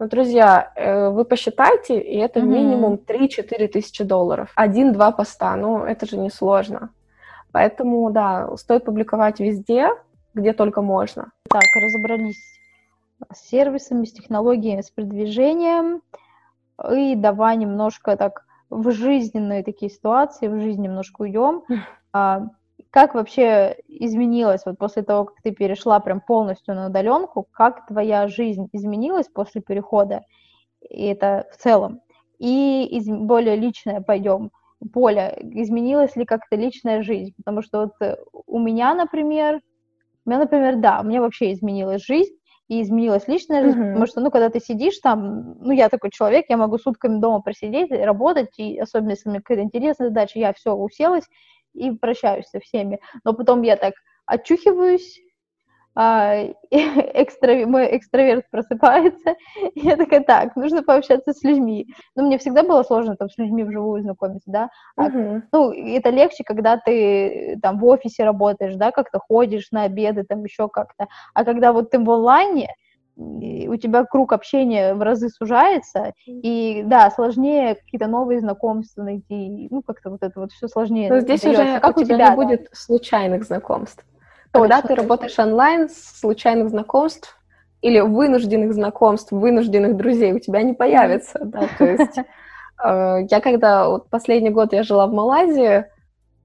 Но, 0.00 0.08
друзья, 0.08 0.72
э, 0.74 1.08
вы 1.10 1.24
посчитайте, 1.24 2.00
и 2.00 2.16
это 2.16 2.40
угу. 2.40 2.48
минимум 2.48 2.94
3-4 2.94 3.68
тысячи 3.68 4.02
долларов. 4.02 4.50
Один-два 4.56 5.12
поста, 5.12 5.54
ну, 5.54 5.84
это 5.84 6.04
же 6.04 6.16
несложно. 6.16 6.90
Поэтому, 7.52 8.10
да, 8.10 8.56
стоит 8.56 8.84
публиковать 8.84 9.40
везде, 9.40 9.90
где 10.34 10.52
только 10.52 10.82
можно. 10.82 11.32
Так, 11.48 11.62
разобрались 11.74 12.42
с 13.32 13.48
сервисами, 13.48 14.04
с 14.04 14.12
технологиями, 14.12 14.80
с 14.80 14.90
продвижением. 14.90 16.02
И 16.90 17.14
давай 17.14 17.56
немножко 17.56 18.16
так 18.16 18.46
в 18.70 18.90
жизненные 18.90 19.62
такие 19.62 19.90
ситуации, 19.90 20.48
в 20.48 20.58
жизнь 20.60 20.82
немножко 20.82 21.22
уйдем. 21.22 21.62
А, 22.14 22.48
как 22.90 23.14
вообще 23.14 23.76
изменилась 23.88 24.66
вот 24.66 24.76
после 24.76 25.02
того, 25.02 25.24
как 25.24 25.40
ты 25.42 25.50
перешла 25.50 25.98
прям 25.98 26.20
полностью 26.20 26.74
на 26.74 26.88
удаленку, 26.88 27.46
как 27.50 27.86
твоя 27.86 28.28
жизнь 28.28 28.68
изменилась 28.72 29.28
после 29.28 29.62
перехода, 29.62 30.24
и 30.80 31.06
это 31.06 31.46
в 31.52 31.56
целом, 31.56 32.00
и 32.38 32.84
из, 32.84 33.08
более 33.08 33.56
личное 33.56 34.02
пойдем, 34.02 34.50
Поля, 34.92 35.36
изменилась 35.40 36.16
ли 36.16 36.24
как-то 36.24 36.56
личная 36.56 37.02
жизнь? 37.02 37.32
Потому 37.36 37.62
что 37.62 37.82
вот 37.82 37.92
э, 38.00 38.16
у 38.46 38.58
меня, 38.58 38.94
например, 38.94 39.60
у 40.24 40.30
меня, 40.30 40.40
например, 40.40 40.76
да, 40.76 41.00
у 41.00 41.04
меня 41.04 41.20
вообще 41.20 41.52
изменилась 41.52 42.04
жизнь, 42.04 42.34
и 42.68 42.80
изменилась 42.80 43.28
личная 43.28 43.64
жизнь, 43.64 43.78
mm-hmm. 43.78 43.88
потому 43.88 44.06
что, 44.06 44.20
ну, 44.20 44.30
когда 44.30 44.48
ты 44.48 44.58
сидишь 44.58 44.98
там, 44.98 45.58
ну, 45.60 45.72
я 45.72 45.90
такой 45.90 46.10
человек, 46.10 46.46
я 46.48 46.56
могу 46.56 46.78
сутками 46.78 47.20
дома 47.20 47.40
просидеть, 47.40 47.90
работать, 47.90 48.58
и 48.58 48.78
особенно 48.78 49.10
если 49.10 49.28
меня 49.28 49.40
какая-то 49.40 49.64
интересная 49.64 50.08
задача, 50.08 50.38
я 50.38 50.54
все 50.54 50.72
уселась 50.72 51.28
и 51.74 51.90
прощаюсь 51.90 52.46
со 52.46 52.60
всеми. 52.60 52.98
Но 53.24 53.34
потом 53.34 53.60
я 53.60 53.76
так 53.76 53.92
очухиваюсь, 54.24 55.20
экстра, 56.70 57.66
мой 57.66 57.96
экстраверт 57.96 58.44
просыпается, 58.50 59.34
и 59.74 59.80
я 59.80 59.96
такая, 59.96 60.20
так, 60.20 60.56
нужно 60.56 60.82
пообщаться 60.82 61.32
с 61.32 61.42
людьми. 61.42 61.86
Ну, 62.16 62.26
мне 62.26 62.38
всегда 62.38 62.62
было 62.62 62.82
сложно 62.82 63.16
там 63.16 63.28
с 63.28 63.36
людьми 63.38 63.64
вживую 63.64 64.02
знакомиться, 64.02 64.50
да. 64.50 64.70
А, 64.96 65.08
uh-huh. 65.08 65.42
Ну, 65.52 65.72
это 65.72 66.10
легче, 66.10 66.44
когда 66.44 66.78
ты 66.78 67.58
там 67.62 67.78
в 67.78 67.84
офисе 67.84 68.24
работаешь, 68.24 68.74
да, 68.76 68.90
как-то 68.90 69.18
ходишь 69.18 69.70
на 69.70 69.82
обеды, 69.84 70.24
там 70.24 70.42
еще 70.44 70.68
как-то. 70.68 71.08
А 71.34 71.44
когда 71.44 71.72
вот 71.72 71.90
ты 71.90 71.98
в 71.98 72.10
онлайне, 72.10 72.74
у 73.16 73.76
тебя 73.76 74.04
круг 74.04 74.32
общения 74.32 74.94
в 74.94 75.02
разы 75.02 75.28
сужается, 75.28 76.14
и 76.26 76.82
да, 76.86 77.10
сложнее 77.10 77.74
какие-то 77.74 78.06
новые 78.06 78.40
знакомства 78.40 79.02
найти, 79.02 79.68
ну 79.70 79.82
как-то 79.82 80.10
вот 80.10 80.22
это 80.22 80.40
вот 80.40 80.52
все 80.52 80.66
сложнее. 80.68 81.10
Но 81.10 81.20
здесь 81.20 81.42
дается. 81.42 81.62
уже 81.62 81.80
как 81.80 81.96
у 81.98 82.00
тебя, 82.00 82.16
тебя 82.16 82.30
не 82.30 82.30
да? 82.30 82.36
будет 82.36 82.68
случайных 82.72 83.44
знакомств. 83.44 84.04
Когда 84.52 84.82
ты 84.82 84.94
работаешь 84.94 85.38
онлайн, 85.38 85.88
случайных 85.88 86.68
знакомств 86.68 87.38
или 87.80 88.00
вынужденных 88.00 88.74
знакомств, 88.74 89.32
вынужденных 89.32 89.96
друзей 89.96 90.32
у 90.32 90.38
тебя 90.38 90.62
не 90.62 90.74
появится, 90.74 91.40
да, 91.42 91.68
то 91.78 91.84
есть 91.84 92.18
э, 92.18 93.26
я 93.30 93.40
когда 93.40 93.88
вот 93.88 94.10
последний 94.10 94.50
год 94.50 94.74
я 94.74 94.82
жила 94.82 95.06
в 95.06 95.12
Малайзии, 95.12 95.86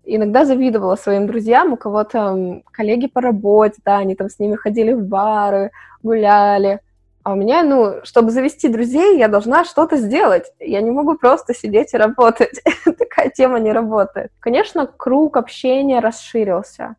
иногда 0.06 0.46
завидовала 0.46 0.96
своим 0.96 1.28
друзьям, 1.28 1.74
у 1.74 1.78
кого 1.78 2.06
то 2.06 2.62
коллеги 2.72 3.08
по 3.08 3.20
работе, 3.20 3.82
да, 3.84 3.98
они 3.98 4.16
там 4.16 4.30
с 4.30 4.40
ними 4.40 4.56
ходили 4.56 4.94
в 4.94 5.04
бары, 5.04 5.72
гуляли, 6.02 6.80
а 7.24 7.34
у 7.34 7.36
меня, 7.36 7.62
ну, 7.64 7.96
чтобы 8.04 8.32
завести 8.32 8.70
друзей, 8.70 9.18
я 9.18 9.28
должна 9.28 9.66
что-то 9.66 9.98
сделать. 9.98 10.46
Я 10.62 10.80
не 10.80 10.92
могу 10.92 11.18
просто 11.18 11.54
сидеть 11.54 11.94
и 11.94 11.98
работать. 11.98 12.62
Такая 12.86 13.30
тема 13.32 13.60
не 13.60 13.74
работает. 13.74 14.32
Конечно, 14.40 14.88
круг 14.88 15.36
общения 15.36 16.00
расширился 16.00 16.96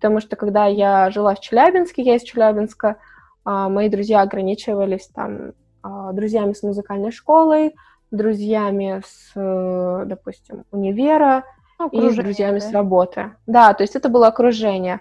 потому 0.00 0.20
что 0.20 0.34
когда 0.34 0.64
я 0.64 1.10
жила 1.10 1.34
в 1.34 1.40
Челябинске, 1.40 2.00
я 2.00 2.16
из 2.16 2.22
Челябинска, 2.22 2.96
а, 3.44 3.68
мои 3.68 3.90
друзья 3.90 4.22
ограничивались 4.22 5.08
там 5.08 5.52
а, 5.82 6.12
друзьями 6.12 6.54
с 6.54 6.62
музыкальной 6.62 7.12
школой, 7.12 7.76
друзьями 8.10 9.02
с, 9.06 9.32
э, 9.36 10.02
допустим, 10.06 10.64
универа 10.72 11.44
и 11.92 12.10
друзьями 12.10 12.58
да? 12.58 12.66
с 12.66 12.72
работы. 12.72 13.32
Да, 13.46 13.74
то 13.74 13.84
есть 13.84 13.94
это 13.94 14.08
было 14.08 14.28
окружение. 14.28 15.00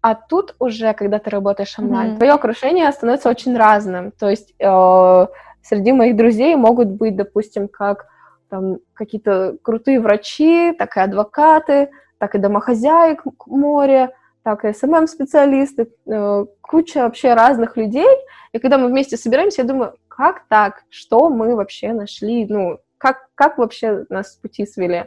А 0.00 0.14
тут 0.14 0.56
уже, 0.58 0.92
когда 0.94 1.18
ты 1.18 1.30
работаешь 1.30 1.78
онлайн, 1.78 2.12
mm-hmm. 2.12 2.16
твое 2.16 2.32
окружение 2.32 2.90
становится 2.90 3.28
очень 3.28 3.56
разным. 3.56 4.12
То 4.12 4.28
есть 4.30 4.54
э, 4.58 5.26
среди 5.62 5.92
моих 5.92 6.16
друзей 6.16 6.56
могут 6.56 6.88
быть, 6.88 7.16
допустим, 7.16 7.68
как 7.68 8.06
там 8.48 8.78
какие-то 8.94 9.56
крутые 9.62 10.00
врачи, 10.00 10.72
так 10.72 10.96
и 10.96 11.00
адвокаты, 11.00 11.90
так 12.16 12.34
и 12.34 12.38
домохозяек 12.38 13.22
море, 13.46 14.10
так 14.48 14.64
и 14.64 14.72
СММ-специалисты, 14.72 15.92
э, 16.06 16.46
куча 16.62 17.02
вообще 17.02 17.34
разных 17.34 17.76
людей. 17.76 18.08
И 18.52 18.58
когда 18.58 18.78
мы 18.78 18.88
вместе 18.88 19.18
собираемся, 19.18 19.60
я 19.60 19.68
думаю, 19.68 19.92
как 20.08 20.44
так? 20.48 20.84
Что 20.88 21.28
мы 21.28 21.54
вообще 21.54 21.92
нашли? 21.92 22.46
Ну, 22.48 22.78
как, 22.96 23.28
как 23.34 23.58
вообще 23.58 24.06
нас 24.08 24.36
пути 24.36 24.64
свели? 24.64 25.04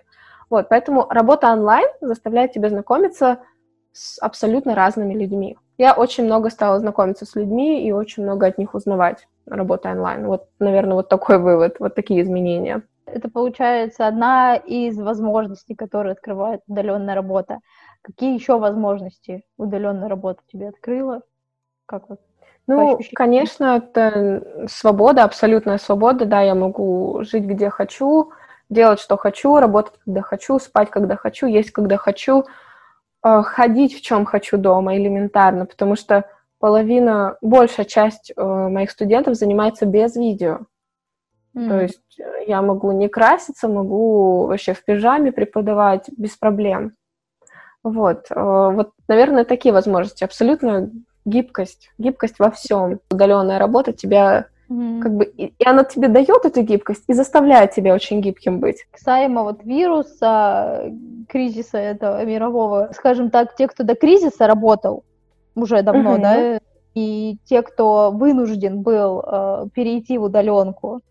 Вот, 0.52 0.70
поэтому 0.70 1.08
работа 1.10 1.52
онлайн 1.52 1.88
заставляет 2.02 2.54
тебя 2.54 2.70
знакомиться 2.70 3.40
с 3.94 4.22
абсолютно 4.22 4.76
разными 4.76 5.16
людьми. 5.16 5.58
Я 5.80 5.94
очень 5.94 6.26
много 6.26 6.52
стала 6.52 6.78
знакомиться 6.78 7.26
с 7.26 7.36
людьми 7.36 7.84
и 7.84 7.92
очень 7.92 8.22
много 8.22 8.46
от 8.46 8.60
них 8.60 8.76
узнавать, 8.76 9.28
работая 9.48 9.94
онлайн. 9.94 10.28
Вот, 10.28 10.50
наверное, 10.60 10.94
вот 10.94 11.10
такой 11.10 11.40
вывод, 11.40 11.78
вот 11.80 11.96
такие 11.96 12.22
изменения. 12.22 12.84
Это 13.08 13.28
получается 13.28 14.06
одна 14.06 14.56
из 14.56 15.00
возможностей, 15.00 15.74
которые 15.74 16.12
открывает 16.12 16.62
удаленная 16.68 17.16
работа. 17.16 17.60
Какие 18.02 18.34
еще 18.34 18.58
возможности 18.58 19.44
удаленная 19.58 20.10
работа 20.10 20.42
тебе 20.52 20.70
открыла? 20.70 21.22
Как 21.86 22.10
вот? 22.10 22.20
Ну, 22.68 23.00
конечно, 23.14 23.78
это 23.78 24.68
свобода, 24.68 25.24
абсолютная 25.24 25.78
свобода, 25.78 26.26
да, 26.26 26.42
я 26.42 26.56
могу 26.56 27.24
жить 27.24 27.44
где 27.44 27.70
хочу, 27.70 28.32
делать, 28.70 29.00
что 29.00 29.18
хочу, 29.18 29.58
работать, 29.58 29.94
когда 30.06 30.22
хочу, 30.22 30.58
спать, 30.60 30.90
когда 30.90 31.16
хочу, 31.16 31.48
есть, 31.48 31.72
когда 31.72 31.98
хочу, 31.98 32.46
э, 33.24 33.42
ходить 33.44 33.98
в 33.98 34.02
чем 34.02 34.26
хочу 34.26 34.58
дома, 34.58 34.96
элементарно, 34.96 35.66
потому 35.66 35.96
что 35.96 36.26
половина, 36.60 37.38
большая 37.42 37.86
часть 37.86 38.32
э, 38.36 38.42
моих 38.42 38.92
студентов 38.92 39.36
занимается 39.36 39.86
без 39.86 40.16
видео. 40.16 40.60
Mm. 41.56 41.68
То 41.68 41.82
есть 41.82 42.20
я 42.48 42.62
могу 42.62 42.92
не 42.94 43.10
краситься, 43.10 43.68
могу 43.68 44.46
вообще 44.46 44.74
в 44.74 44.86
пижаме 44.86 45.34
преподавать 45.34 46.10
без 46.16 46.38
проблем. 46.38 46.94
Вот, 47.84 48.28
э, 48.30 48.36
вот, 48.74 48.92
наверное, 49.08 49.44
такие 49.44 49.74
возможности. 49.74 50.24
Абсолютно 50.24 50.92
гибкость, 51.26 51.90
гибкость 51.98 52.40
во 52.40 52.52
всем. 52.52 53.00
Удаленная 53.10 53.60
работа 53.60 53.92
тебя 53.92 54.48
mm-hmm. 54.70 55.02
как 55.02 55.16
бы 55.16 55.26
и, 55.26 55.54
и 55.58 55.66
она 55.66 55.84
тебе 55.84 56.08
дает 56.08 56.46
эту 56.46 56.62
гибкость 56.62 57.04
и 57.08 57.14
заставляет 57.14 57.72
тебя 57.72 57.94
очень 57.94 58.22
гибким 58.22 58.60
быть. 58.60 58.86
Касаемо 58.92 59.44
вот 59.44 59.64
вируса, 59.64 60.92
кризиса 61.28 61.78
этого 61.78 62.24
мирового, 62.26 62.92
скажем 62.94 63.30
так, 63.30 63.56
те, 63.56 63.68
кто 63.68 63.84
до 63.84 63.96
кризиса 63.96 64.48
работал 64.48 65.04
уже 65.56 65.82
давно, 65.82 66.18
mm-hmm. 66.18 66.22
да, 66.22 66.60
и 66.94 67.38
те, 67.46 67.62
кто 67.62 68.12
вынужден 68.12 68.82
был 68.82 69.24
э, 69.26 69.68
перейти 69.74 70.18
в 70.18 70.24
удаленку, 70.24 71.02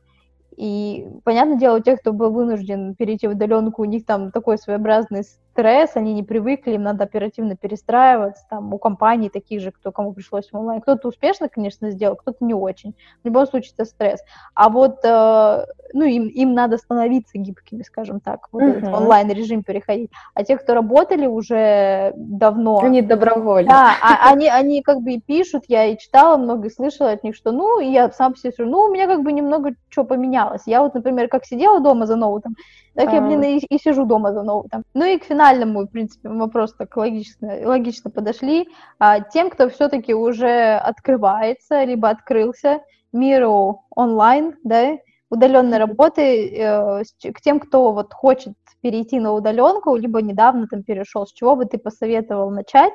и, 0.57 1.09
понятное 1.25 1.57
дело, 1.57 1.81
те, 1.81 1.97
кто 1.97 2.13
был 2.13 2.31
вынужден 2.31 2.95
перейти 2.95 3.27
в 3.27 3.31
удаленку, 3.31 3.81
у 3.81 3.87
них 3.87 4.05
там 4.05 4.31
такой 4.31 4.59
своеобразный 4.59 5.25
стресс, 5.53 5.91
они 5.95 6.15
не 6.15 6.23
привыкли, 6.23 6.73
им 6.73 6.83
надо 6.83 7.05
оперативно 7.05 7.57
перестраиваться, 7.57 8.45
там, 8.49 8.73
у 8.73 8.79
компаний 8.79 9.29
таких 9.29 9.61
же, 9.61 9.71
кто, 9.71 9.93
кому 9.93 10.13
пришлось 10.13 10.51
в 10.51 10.57
онлайн. 10.57 10.81
Кто-то 10.81 11.09
успешно, 11.09 11.49
конечно, 11.49 11.91
сделал, 11.91 12.17
кто-то 12.17 12.45
не 12.45 12.55
очень. 12.55 12.95
В 13.23 13.27
любом 13.27 13.47
случае, 13.47 13.73
это 13.77 13.85
стресс. 13.85 14.21
А 14.55 14.69
вот, 14.69 15.05
э, 15.05 15.67
ну, 15.93 16.05
им, 16.05 16.29
им 16.29 16.55
надо 16.55 16.79
становиться 16.79 17.39
гибкими, 17.39 17.83
скажем 17.83 18.21
так, 18.21 18.49
вот 18.53 18.63
uh-huh. 18.63 18.79
этот 18.79 18.95
онлайн-режим 18.95 19.63
переходить. 19.63 20.11
А 20.35 20.45
те, 20.45 20.57
кто 20.57 20.75
работали 20.75 21.27
уже 21.27 22.13
давно... 22.17 22.81
Они 22.81 23.03
добровольно. 23.03 23.71
Да, 23.71 23.91
а, 24.03 24.31
они, 24.31 24.49
они 24.49 24.83
как 24.83 25.01
бы 25.01 25.13
и 25.13 25.21
пишут, 25.21 25.65
я 25.69 25.87
и 25.87 25.99
читала 25.99 26.37
много, 26.37 26.69
и 26.69 26.71
слышала 26.73 27.11
от 27.11 27.25
них, 27.25 27.35
что, 27.35 27.53
ну, 27.53 27.81
я 27.81 28.11
сам 28.13 28.37
себе 28.37 28.53
скажу, 28.53 28.71
ну, 28.71 28.81
у 28.81 28.93
меня 28.93 29.07
как 29.07 29.23
бы 29.23 29.33
немного 29.33 29.75
что 29.89 30.05
поменялось. 30.05 30.63
Я 30.67 30.83
вот, 30.83 30.95
например, 30.95 31.29
как 31.29 31.45
сидела 31.45 31.81
дома 31.81 32.07
за 32.07 32.17
ноутом, 32.17 32.55
так 32.95 33.13
я, 33.13 33.21
блин, 33.21 33.43
и, 33.43 33.59
и 33.59 33.79
сижу 33.79 34.05
дома 34.05 34.33
за 34.33 34.43
ноутом. 34.43 34.83
Ну 34.95 35.05
и 35.05 35.19
к 35.19 35.25
финальному, 35.41 35.87
в 35.87 35.91
принципе, 35.91 36.29
вопрос 36.29 36.75
так 36.75 36.97
логично, 36.97 37.61
логично 37.65 38.11
подошли. 38.11 38.69
А, 38.99 39.21
тем, 39.21 39.51
кто 39.51 39.69
все-таки 39.69 40.15
уже 40.15 40.75
открывается, 40.75 41.85
либо 41.85 42.09
открылся 42.09 42.81
миру 43.13 43.85
онлайн, 43.91 44.57
да, 44.65 44.99
удаленной 45.31 45.79
работы, 45.79 46.49
э, 46.49 47.03
к 47.33 47.41
тем, 47.41 47.61
кто 47.61 47.93
вот 47.93 48.13
хочет 48.13 48.55
перейти 48.83 49.19
на 49.21 49.33
удаленку, 49.33 49.97
либо 49.97 50.21
недавно 50.23 50.67
там 50.67 50.83
перешел, 50.83 51.27
с 51.27 51.33
чего 51.33 51.57
бы 51.57 51.65
ты 51.67 51.79
посоветовал 51.79 52.51
начать? 52.51 52.95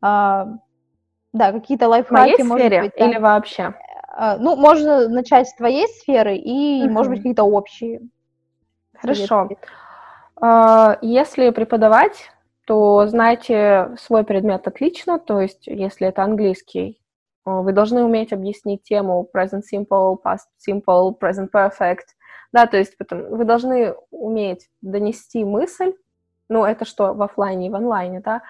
А, 0.00 0.46
да, 1.32 1.52
какие-то 1.52 1.88
лайфхаки, 1.88 2.42
В 2.42 2.46
может 2.46 2.70
быть. 2.70 2.94
Там, 2.94 3.10
или 3.10 3.18
вообще? 3.18 3.74
А, 4.08 4.36
ну, 4.38 4.56
можно 4.56 5.08
начать 5.08 5.48
с 5.48 5.54
твоей 5.54 5.88
сферы 5.88 6.36
и, 6.36 6.84
uh-huh. 6.84 6.90
может 6.90 7.10
быть, 7.10 7.20
какие-то 7.20 7.44
общие. 7.44 8.00
Хорошо. 9.00 9.48
А, 9.50 9.85
если 10.40 11.50
преподавать, 11.50 12.30
то 12.66 13.06
знайте 13.06 13.94
свой 13.98 14.24
предмет 14.24 14.66
отлично, 14.66 15.18
то 15.18 15.40
есть 15.40 15.66
если 15.66 16.08
это 16.08 16.24
английский, 16.24 17.00
вы 17.44 17.72
должны 17.72 18.02
уметь 18.02 18.32
объяснить 18.32 18.82
тему 18.82 19.28
present 19.32 19.62
simple, 19.72 20.16
past 20.22 20.46
simple, 20.68 21.16
present 21.18 21.48
perfect, 21.54 22.06
да, 22.52 22.66
то 22.66 22.76
есть 22.76 22.98
потом 22.98 23.30
вы 23.30 23.44
должны 23.44 23.94
уметь 24.10 24.68
донести 24.82 25.44
мысль, 25.44 25.94
ну, 26.48 26.64
это 26.64 26.84
что 26.84 27.14
в 27.14 27.22
офлайне 27.22 27.68
и 27.68 27.70
в 27.70 27.76
онлайне, 27.76 28.20
да, 28.20 28.42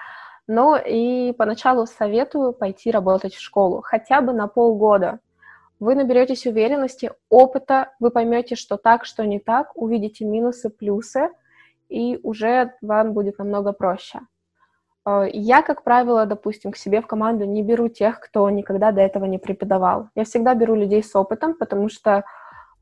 но 0.47 0.77
и 0.77 1.33
поначалу 1.33 1.87
советую 1.87 2.53
пойти 2.55 2.91
работать 2.91 3.35
в 3.35 3.41
школу, 3.41 3.83
хотя 3.83 4.23
бы 4.23 4.33
на 4.33 4.49
полгода, 4.49 5.21
вы 5.79 5.95
наберетесь 5.95 6.47
уверенности, 6.47 7.13
опыта, 7.29 7.93
вы 8.01 8.11
поймете, 8.11 8.55
что 8.55 8.79
так, 8.79 9.05
что 9.05 9.27
не 9.27 9.41
так, 9.41 9.73
увидите 9.75 10.25
минусы, 10.25 10.71
плюсы, 10.71 11.29
и 11.89 12.19
уже 12.23 12.73
вам 12.83 13.13
будет 13.13 13.39
намного 13.39 13.73
проще. 13.73 14.21
Э, 15.07 15.27
я, 15.33 15.63
как 15.63 15.83
правило, 15.83 16.27
допустим, 16.27 16.73
к 16.73 16.77
себе 16.77 17.01
в 17.01 17.07
команду 17.07 17.45
не 17.45 17.63
беру 17.63 17.89
тех, 17.89 18.21
кто 18.21 18.49
никогда 18.51 18.93
до 18.93 19.01
этого 19.01 19.25
не 19.25 19.39
преподавал. 19.39 20.09
Я 20.15 20.25
всегда 20.25 20.55
беру 20.55 20.75
людей 20.75 21.03
с 21.03 21.15
опытом, 21.17 21.55
потому 21.55 21.89
что 21.89 22.25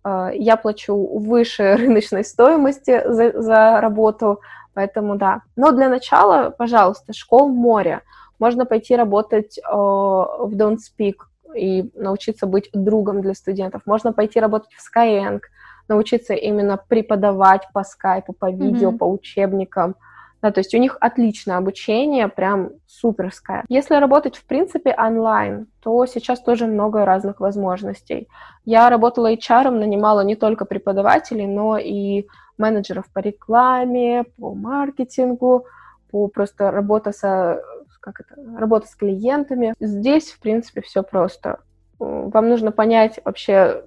э, 0.05 0.31
я 0.35 0.57
плачу 0.57 0.97
выше 0.97 1.75
рыночной 1.79 2.25
стоимости 2.25 3.03
за, 3.07 3.41
за 3.41 3.81
работу, 3.81 4.41
поэтому 4.75 5.17
да. 5.17 5.43
Но 5.57 5.73
для 5.73 5.89
начала, 5.89 6.51
пожалуйста, 6.51 7.13
школ 7.13 7.49
море. 7.49 8.01
Можно 8.39 8.67
пойти 8.67 8.97
работать 8.97 9.59
э, 9.59 9.63
в 9.73 10.51
Don't 10.57 10.79
Speak, 10.79 11.17
и 11.55 11.91
научиться 11.95 12.47
быть 12.47 12.71
другом 12.73 13.23
для 13.23 13.35
студентов. 13.35 13.83
Можно 13.87 14.13
пойти 14.13 14.41
работать 14.41 14.73
в 14.73 14.81
Skyeng, 14.81 15.41
научиться 15.89 16.35
именно 16.35 16.77
преподавать 16.77 17.69
по 17.73 17.85
скайпу, 17.85 18.33
по 18.33 18.51
видео, 18.51 18.91
mm-hmm. 18.91 18.99
по 18.99 19.05
учебникам. 19.05 19.97
Да, 20.43 20.53
то 20.53 20.61
есть 20.61 20.75
у 20.75 20.79
них 20.79 20.99
отличное 21.01 21.57
обучение, 21.57 22.29
прям 22.29 22.73
суперское. 22.87 23.65
Если 23.71 23.95
работать, 23.95 24.37
в 24.37 24.45
принципе, 24.45 24.95
онлайн, 24.95 25.69
то 25.81 26.05
сейчас 26.05 26.41
тоже 26.41 26.67
много 26.67 27.07
разных 27.07 27.41
возможностей. 27.41 28.29
Я 28.67 28.91
работала 28.91 29.33
HR, 29.33 29.71
нанимала 29.71 30.21
не 30.21 30.37
только 30.37 30.67
преподавателей, 30.67 31.47
но 31.47 31.79
и 31.79 32.27
менеджеров 32.59 33.07
по 33.13 33.21
рекламе, 33.21 34.25
по 34.39 34.55
маркетингу, 34.55 35.65
по 36.11 36.29
просто 36.29 36.71
работа 36.71 37.13
со 37.13 37.63
как 38.05 38.21
это, 38.21 38.35
работа 38.59 38.87
с 38.87 38.95
клиентами. 38.95 39.75
Здесь, 39.81 40.31
в 40.31 40.41
принципе, 40.41 40.83
все 40.83 41.03
просто. 41.03 41.61
Вам 41.99 42.51
нужно 42.51 42.71
понять 42.71 43.19
вообще, 43.25 43.85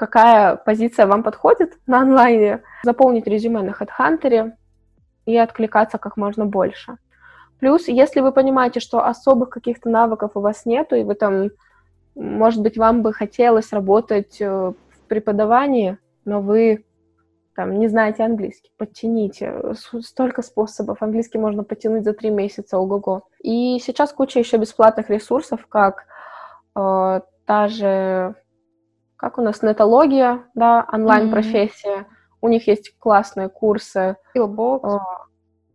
какая 0.00 0.56
позиция 0.56 1.06
вам 1.06 1.22
подходит 1.22 1.78
на 1.86 2.00
онлайне, 2.00 2.62
заполнить 2.82 3.26
резюме 3.26 3.60
на 3.60 3.72
HeadHunter 3.72 4.52
и 5.26 5.36
откликаться 5.36 5.98
как 5.98 6.16
можно 6.16 6.46
больше. 6.46 6.96
Плюс, 7.58 7.86
если 7.86 8.20
вы 8.20 8.32
понимаете, 8.32 8.80
что 8.80 9.04
особых 9.04 9.50
каких-то 9.50 9.90
навыков 9.90 10.30
у 10.34 10.40
вас 10.40 10.64
нету, 10.64 10.96
и 10.96 11.04
вы 11.04 11.14
там, 11.14 11.50
может 12.14 12.62
быть, 12.62 12.78
вам 12.78 13.02
бы 13.02 13.12
хотелось 13.12 13.74
работать 13.74 14.40
э, 14.40 14.48
в 14.48 14.74
преподавании, 15.06 15.98
но 16.24 16.40
вы 16.40 16.86
там, 17.54 17.78
не 17.78 17.88
знаете 17.88 18.22
английский, 18.22 18.72
подтяните. 18.78 19.74
Столько 20.00 20.40
способов. 20.40 21.02
Английский 21.02 21.36
можно 21.36 21.62
подтянуть 21.62 22.04
за 22.04 22.14
три 22.14 22.30
месяца, 22.30 22.78
ого-го. 22.78 23.24
И 23.42 23.78
сейчас 23.80 24.14
куча 24.14 24.38
еще 24.38 24.56
бесплатных 24.56 25.10
ресурсов, 25.10 25.66
как 25.68 26.04
э, 26.74 27.20
та 27.44 27.68
же, 27.68 28.34
как 29.20 29.36
у 29.36 29.42
нас, 29.42 29.60
нетология, 29.60 30.44
да, 30.54 30.86
онлайн-профессия. 30.90 31.98
Mm-hmm. 31.98 32.38
У 32.40 32.48
них 32.48 32.66
есть 32.66 32.96
классные 32.98 33.50
курсы. 33.50 34.16
Skillbox. 34.34 34.98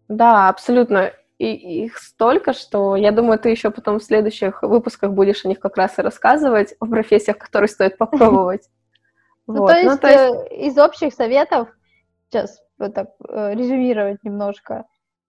Да, 0.07 0.49
абсолютно. 0.49 1.11
И 1.37 1.83
их 1.83 1.99
столько, 1.99 2.53
что 2.53 2.95
я 2.95 3.11
думаю, 3.11 3.37
ты 3.37 3.49
еще 3.49 3.69
потом 3.69 3.99
в 3.99 4.03
следующих 4.03 4.63
выпусках 4.63 5.11
будешь 5.11 5.45
о 5.45 5.47
них 5.47 5.59
как 5.59 5.77
раз 5.77 5.99
и 5.99 6.01
рассказывать, 6.01 6.73
о 6.79 6.87
профессиях, 6.87 7.37
которые 7.37 7.67
стоит 7.67 7.97
попробовать. 7.99 8.67
Ну, 9.45 9.59
вот. 9.59 9.67
то, 9.67 9.77
есть, 9.77 9.91
ну, 9.91 9.97
то 9.99 10.07
есть 10.07 10.51
э, 10.51 10.55
из 10.65 10.77
общих 10.79 11.13
советов, 11.13 11.67
сейчас 12.29 12.59
так 12.79 13.09
э, 13.29 13.53
резюмировать 13.53 14.23
немножко, 14.23 14.85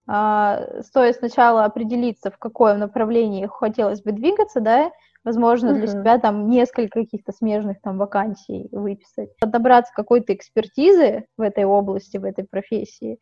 стоит 0.09 1.17
сначала 1.17 1.65
определиться, 1.65 2.31
в 2.31 2.39
какое 2.39 2.77
направлении 2.77 3.47
хотелось 3.47 4.03
бы 4.03 4.13
двигаться, 4.13 4.61
да, 4.61 4.93
возможно, 5.25 5.75
для 5.75 5.85
uh-huh. 5.85 6.01
себя 6.01 6.19
там 6.19 6.49
несколько 6.49 7.01
каких-то 7.01 7.33
смежных 7.33 7.81
там 7.83 7.99
вакансий 7.99 8.69
выписать, 8.71 9.37
подобраться 9.41 9.93
какой-то 9.95 10.33
экспертизы 10.33 11.27
в 11.37 11.43
этой 11.43 11.65
области, 11.65 12.17
в 12.19 12.25
этой 12.25 12.45
профессии, 12.45 13.19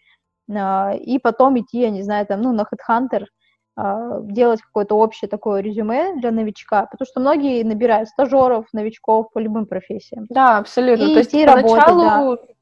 э, 0.48 0.98
и 0.98 1.18
потом 1.18 1.58
идти, 1.58 1.80
я 1.80 1.90
не 1.90 2.02
знаю, 2.02 2.26
там, 2.26 2.42
ну, 2.42 2.52
на 2.52 2.66
HeadHunter, 2.70 3.24
а, 3.76 4.20
делать 4.20 4.60
какое-то 4.62 4.94
общее 4.96 5.28
такое 5.28 5.60
резюме 5.60 6.14
для 6.20 6.30
новичка, 6.30 6.86
потому 6.86 7.06
что 7.06 7.20
многие 7.20 7.64
набирают 7.64 8.08
стажеров, 8.08 8.66
новичков 8.72 9.32
по 9.32 9.40
любым 9.40 9.66
профессиям. 9.66 10.26
Да, 10.28 10.58
абсолютно. 10.58 11.02
И 11.04 11.12
То 11.12 11.18
есть 11.18 11.32
поначалу, 11.32 12.04
работать, 12.04 12.48
да. 12.48 12.54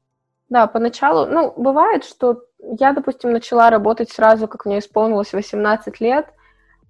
Да, 0.49 0.67
поначалу, 0.67 1.25
ну, 1.25 1.53
бывает, 1.55 2.03
что 2.03 2.43
я, 2.79 2.93
допустим, 2.93 3.31
начала 3.31 3.69
работать 3.69 4.09
сразу, 4.09 4.47
как 4.47 4.65
мне 4.65 4.79
исполнилось 4.79 5.33
18 5.33 5.99
лет, 5.99 6.27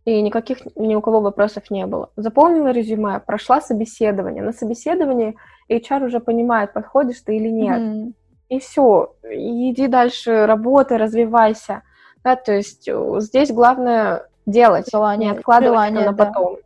и 0.05 0.21
никаких 0.21 0.59
ни 0.75 0.95
у 0.95 1.01
кого 1.01 1.21
вопросов 1.21 1.71
не 1.71 1.85
было. 1.85 2.09
Заполнила 2.15 2.71
резюме, 2.71 3.19
прошла 3.19 3.61
собеседование. 3.61 4.43
На 4.43 4.51
собеседовании 4.51 5.37
HR 5.69 6.05
уже 6.05 6.19
понимает, 6.19 6.73
подходишь 6.73 7.21
ты 7.21 7.37
или 7.37 7.47
нет. 7.47 7.79
Mm-hmm. 7.79 8.13
И 8.49 8.59
все, 8.59 9.15
иди 9.23 9.87
дальше, 9.87 10.45
работай, 10.45 10.97
развивайся. 10.97 11.83
Да, 12.23 12.35
то 12.35 12.53
есть 12.53 12.87
э, 12.87 13.15
здесь 13.19 13.51
главное 13.51 14.27
делать, 14.45 14.89
желание, 14.91 15.31
не 15.31 15.37
откладывать 15.37 15.89
желание, 15.89 16.05
на 16.05 16.13
потом. 16.13 16.57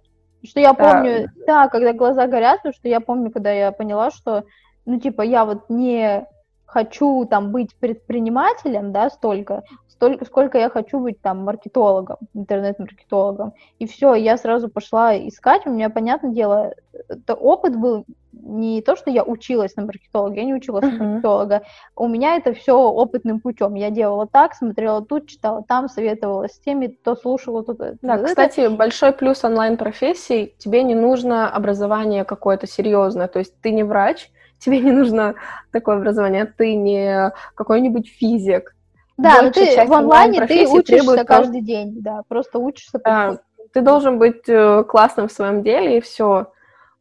Что 0.43 0.59
я 0.59 0.73
помню, 0.73 1.31
да. 1.45 1.63
да, 1.63 1.67
когда 1.67 1.93
глаза 1.93 2.27
горят, 2.27 2.63
то 2.63 2.71
что 2.71 2.87
я 2.87 2.99
помню, 2.99 3.31
когда 3.31 3.51
я 3.51 3.71
поняла, 3.71 4.11
что, 4.11 4.45
ну, 4.85 4.99
типа, 4.99 5.21
я 5.21 5.45
вот 5.45 5.69
не 5.69 6.25
хочу 6.67 7.25
там 7.25 7.51
быть 7.51 7.75
предпринимателем, 7.75 8.91
да, 8.91 9.09
столько, 9.09 9.63
столько, 9.87 10.25
сколько 10.25 10.57
я 10.59 10.69
хочу 10.69 10.99
быть 10.99 11.19
там 11.21 11.43
маркетологом, 11.43 12.17
интернет-маркетологом. 12.33 13.53
И 13.79 13.87
все, 13.87 14.13
я 14.13 14.37
сразу 14.37 14.69
пошла 14.69 15.17
искать. 15.17 15.65
У 15.65 15.71
меня, 15.71 15.89
понятное 15.89 16.31
дело, 16.31 16.73
это 17.07 17.33
опыт 17.33 17.75
был 17.75 18.05
не 18.33 18.81
то, 18.81 18.95
что 18.95 19.09
я 19.09 19.23
училась 19.23 19.75
на 19.77 19.85
маркетолога, 19.85 20.35
я 20.35 20.43
не 20.43 20.53
училась 20.53 20.83
uh-huh. 20.83 20.97
на 20.97 21.03
маркетолога. 21.05 21.63
У 21.95 22.07
меня 22.07 22.35
это 22.35 22.53
все 22.53 22.77
опытным 22.77 23.39
путем. 23.39 23.73
Я 23.73 23.89
делала 23.89 24.27
так, 24.27 24.53
смотрела 24.53 25.01
тут, 25.03 25.27
читала 25.27 25.63
там, 25.67 25.87
советовала 25.87 26.47
с 26.47 26.59
теми, 26.59 26.87
то 26.87 27.15
слушала 27.15 27.63
тут. 27.63 27.77
Да, 27.77 28.15
это. 28.15 28.25
кстати, 28.25 28.67
большой 28.67 29.13
плюс 29.13 29.43
онлайн-профессий, 29.43 30.53
тебе 30.57 30.83
не 30.83 30.95
нужно 30.95 31.49
образование 31.49 32.25
какое-то 32.25 32.67
серьезное, 32.67 33.27
то 33.27 33.39
есть 33.39 33.59
ты 33.61 33.71
не 33.71 33.83
врач, 33.83 34.29
тебе 34.59 34.79
не 34.79 34.91
нужно 34.91 35.35
такое 35.71 35.97
образование, 35.97 36.45
ты 36.45 36.75
не 36.75 37.31
какой-нибудь 37.55 38.09
физик. 38.09 38.75
Да, 39.17 39.41
но 39.41 39.51
ты 39.51 39.85
в 39.85 39.93
онлайне 39.93 40.45
ты 40.45 40.67
учишься 40.67 41.25
каждый 41.25 41.61
день, 41.61 42.01
да, 42.01 42.21
просто 42.27 42.59
учишься. 42.59 42.99
Да, 43.03 43.39
ты 43.73 43.81
должен 43.81 44.19
быть 44.19 44.47
э, 44.47 44.83
классным 44.83 45.27
в 45.27 45.31
своем 45.31 45.63
деле, 45.63 45.97
и 45.97 46.01
все. 46.01 46.51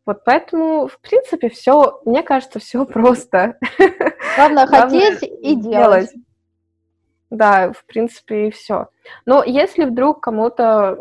Вот 0.06 0.24
поэтому, 0.24 0.86
в 0.86 0.98
принципе, 1.00 1.48
все, 1.48 2.00
мне 2.04 2.22
кажется, 2.22 2.58
все 2.58 2.84
просто. 2.86 3.58
Главное, 4.36 4.66
хотеть 4.66 5.22
и 5.22 5.54
делать. 5.56 6.12
Да, 7.28 7.72
в 7.72 7.84
принципе, 7.86 8.48
и 8.48 8.50
все. 8.50 8.88
Но 9.26 9.42
если 9.42 9.84
вдруг 9.84 10.22
кому-то 10.22 10.96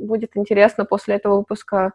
будет 0.00 0.36
интересно 0.36 0.84
после 0.84 1.14
этого 1.14 1.38
выпуска 1.38 1.92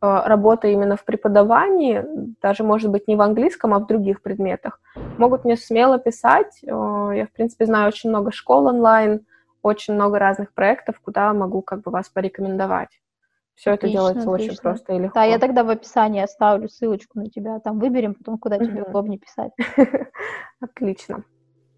работа 0.00 0.68
именно 0.68 0.96
в 0.96 1.04
преподавании, 1.04 2.04
даже, 2.40 2.62
может 2.62 2.90
быть, 2.90 3.08
не 3.08 3.16
в 3.16 3.20
английском, 3.20 3.74
а 3.74 3.80
в 3.80 3.86
других 3.86 4.22
предметах, 4.22 4.80
могут 5.18 5.44
мне 5.44 5.56
смело 5.56 5.98
писать. 5.98 6.60
Э, 6.62 7.10
я, 7.14 7.26
в 7.26 7.32
принципе, 7.32 7.66
знаю 7.66 7.88
очень 7.88 8.10
много 8.10 8.30
школ 8.30 8.66
онлайн, 8.66 9.26
очень 9.62 9.94
много 9.94 10.18
разных 10.18 10.52
проектов, 10.52 11.00
куда 11.00 11.32
могу 11.32 11.62
как 11.62 11.82
бы 11.82 11.90
вас 11.90 12.08
порекомендовать. 12.08 12.90
Все 13.54 13.72
это 13.72 13.88
делается 13.88 14.30
отлично. 14.30 14.52
очень 14.52 14.62
просто 14.62 14.92
и 14.92 14.98
легко. 15.00 15.18
Да, 15.18 15.24
я 15.24 15.38
тогда 15.40 15.64
в 15.64 15.70
описании 15.70 16.22
оставлю 16.22 16.68
ссылочку 16.68 17.18
на 17.18 17.28
тебя, 17.28 17.58
там 17.58 17.80
выберем 17.80 18.14
потом, 18.14 18.38
куда 18.38 18.56
тебе 18.58 18.84
удобнее 18.84 19.18
писать. 19.18 19.50
Отлично. 20.60 21.24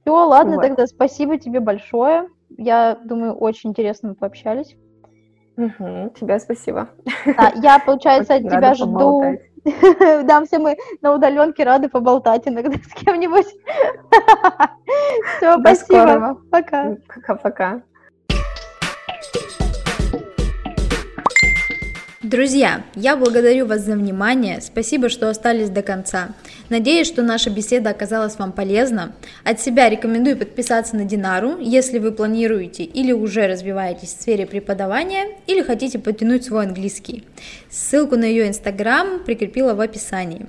Все, 0.03 0.12
ладно, 0.12 0.61
тогда 0.61 0.87
спасибо 0.87 1.39
тебе 1.39 1.61
большое. 1.61 2.29
Я 2.51 2.99
думаю, 3.03 3.35
очень 3.35 3.71
интересно 3.71 4.11
мы 4.11 4.14
пообщались. 4.14 4.77
Угу, 5.61 6.15
тебе 6.19 6.39
спасибо. 6.39 6.89
Да, 7.27 7.53
я, 7.57 7.79
получается, 7.79 8.35
от 8.35 8.43
тебя 8.43 8.75
жду. 8.75 9.23
Да, 10.25 10.43
все 10.47 10.59
мы 10.59 10.79
на 11.03 11.13
удаленке 11.15 11.65
рады 11.65 11.91
поболтать 11.91 12.49
иногда 12.49 12.79
с 12.79 12.95
кем-нибудь. 13.05 13.45
Все, 15.37 15.61
спасибо. 15.61 16.41
Пока. 16.51 16.97
Пока-пока. 17.15 17.83
Друзья, 22.23 22.85
я 22.95 23.17
благодарю 23.17 23.67
вас 23.67 23.81
за 23.83 23.97
внимание, 23.97 24.63
спасибо, 24.63 25.11
что 25.11 25.29
остались 25.29 25.69
до 25.69 25.83
конца. 25.83 26.29
Надеюсь, 26.71 27.09
что 27.09 27.23
наша 27.23 27.51
беседа 27.51 27.91
оказалась 27.91 28.39
вам 28.39 28.53
полезна. 28.53 29.12
От 29.43 29.61
себя 29.61 29.91
рекомендую 29.91 30.39
подписаться 30.39 30.95
на 30.95 31.05
Динару, 31.05 31.59
если 31.59 31.99
вы 31.99 32.12
планируете 32.12 32.85
или 32.85 33.11
уже 33.11 33.49
развиваетесь 33.49 34.11
в 34.11 34.21
сфере 34.21 34.47
преподавания, 34.47 35.37
или 35.49 35.62
хотите 35.62 35.99
подтянуть 35.99 36.45
свой 36.45 36.66
английский. 36.66 37.25
Ссылку 37.68 38.16
на 38.16 38.25
ее 38.25 38.47
инстаграм 38.47 39.25
прикрепила 39.25 39.75
в 39.75 39.81
описании. 39.81 40.47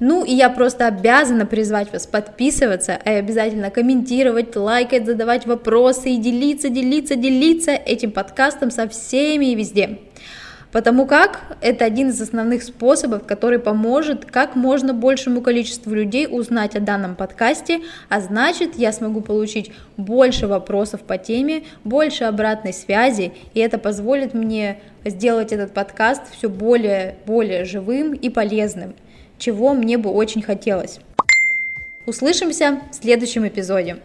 Ну 0.00 0.24
и 0.24 0.32
я 0.32 0.50
просто 0.50 0.88
обязана 0.88 1.46
призвать 1.46 1.92
вас 1.92 2.06
подписываться 2.06 2.98
и 3.04 3.10
обязательно 3.10 3.70
комментировать, 3.70 4.54
лайкать, 4.56 5.06
задавать 5.06 5.46
вопросы 5.46 6.10
и 6.10 6.16
делиться, 6.18 6.68
делиться, 6.68 7.14
делиться 7.14 7.72
этим 7.72 8.10
подкастом 8.10 8.72
со 8.72 8.88
всеми 8.88 9.46
и 9.46 9.54
везде. 9.54 9.98
Потому 10.70 11.06
как 11.06 11.56
это 11.62 11.86
один 11.86 12.10
из 12.10 12.20
основных 12.20 12.62
способов, 12.62 13.24
который 13.24 13.58
поможет 13.58 14.26
как 14.26 14.54
можно 14.54 14.92
большему 14.92 15.40
количеству 15.40 15.94
людей 15.94 16.28
узнать 16.30 16.76
о 16.76 16.80
данном 16.80 17.16
подкасте, 17.16 17.80
а 18.10 18.20
значит 18.20 18.76
я 18.76 18.92
смогу 18.92 19.22
получить 19.22 19.72
больше 19.96 20.46
вопросов 20.46 21.00
по 21.00 21.16
теме, 21.16 21.62
больше 21.84 22.24
обратной 22.24 22.74
связи, 22.74 23.32
и 23.54 23.60
это 23.60 23.78
позволит 23.78 24.34
мне 24.34 24.78
сделать 25.06 25.52
этот 25.52 25.72
подкаст 25.72 26.22
все 26.36 26.50
более, 26.50 27.16
более 27.24 27.64
живым 27.64 28.12
и 28.12 28.28
полезным, 28.28 28.94
чего 29.38 29.72
мне 29.72 29.96
бы 29.96 30.10
очень 30.10 30.42
хотелось. 30.42 31.00
Услышимся 32.04 32.80
в 32.90 32.94
следующем 32.94 33.46
эпизоде. 33.48 33.98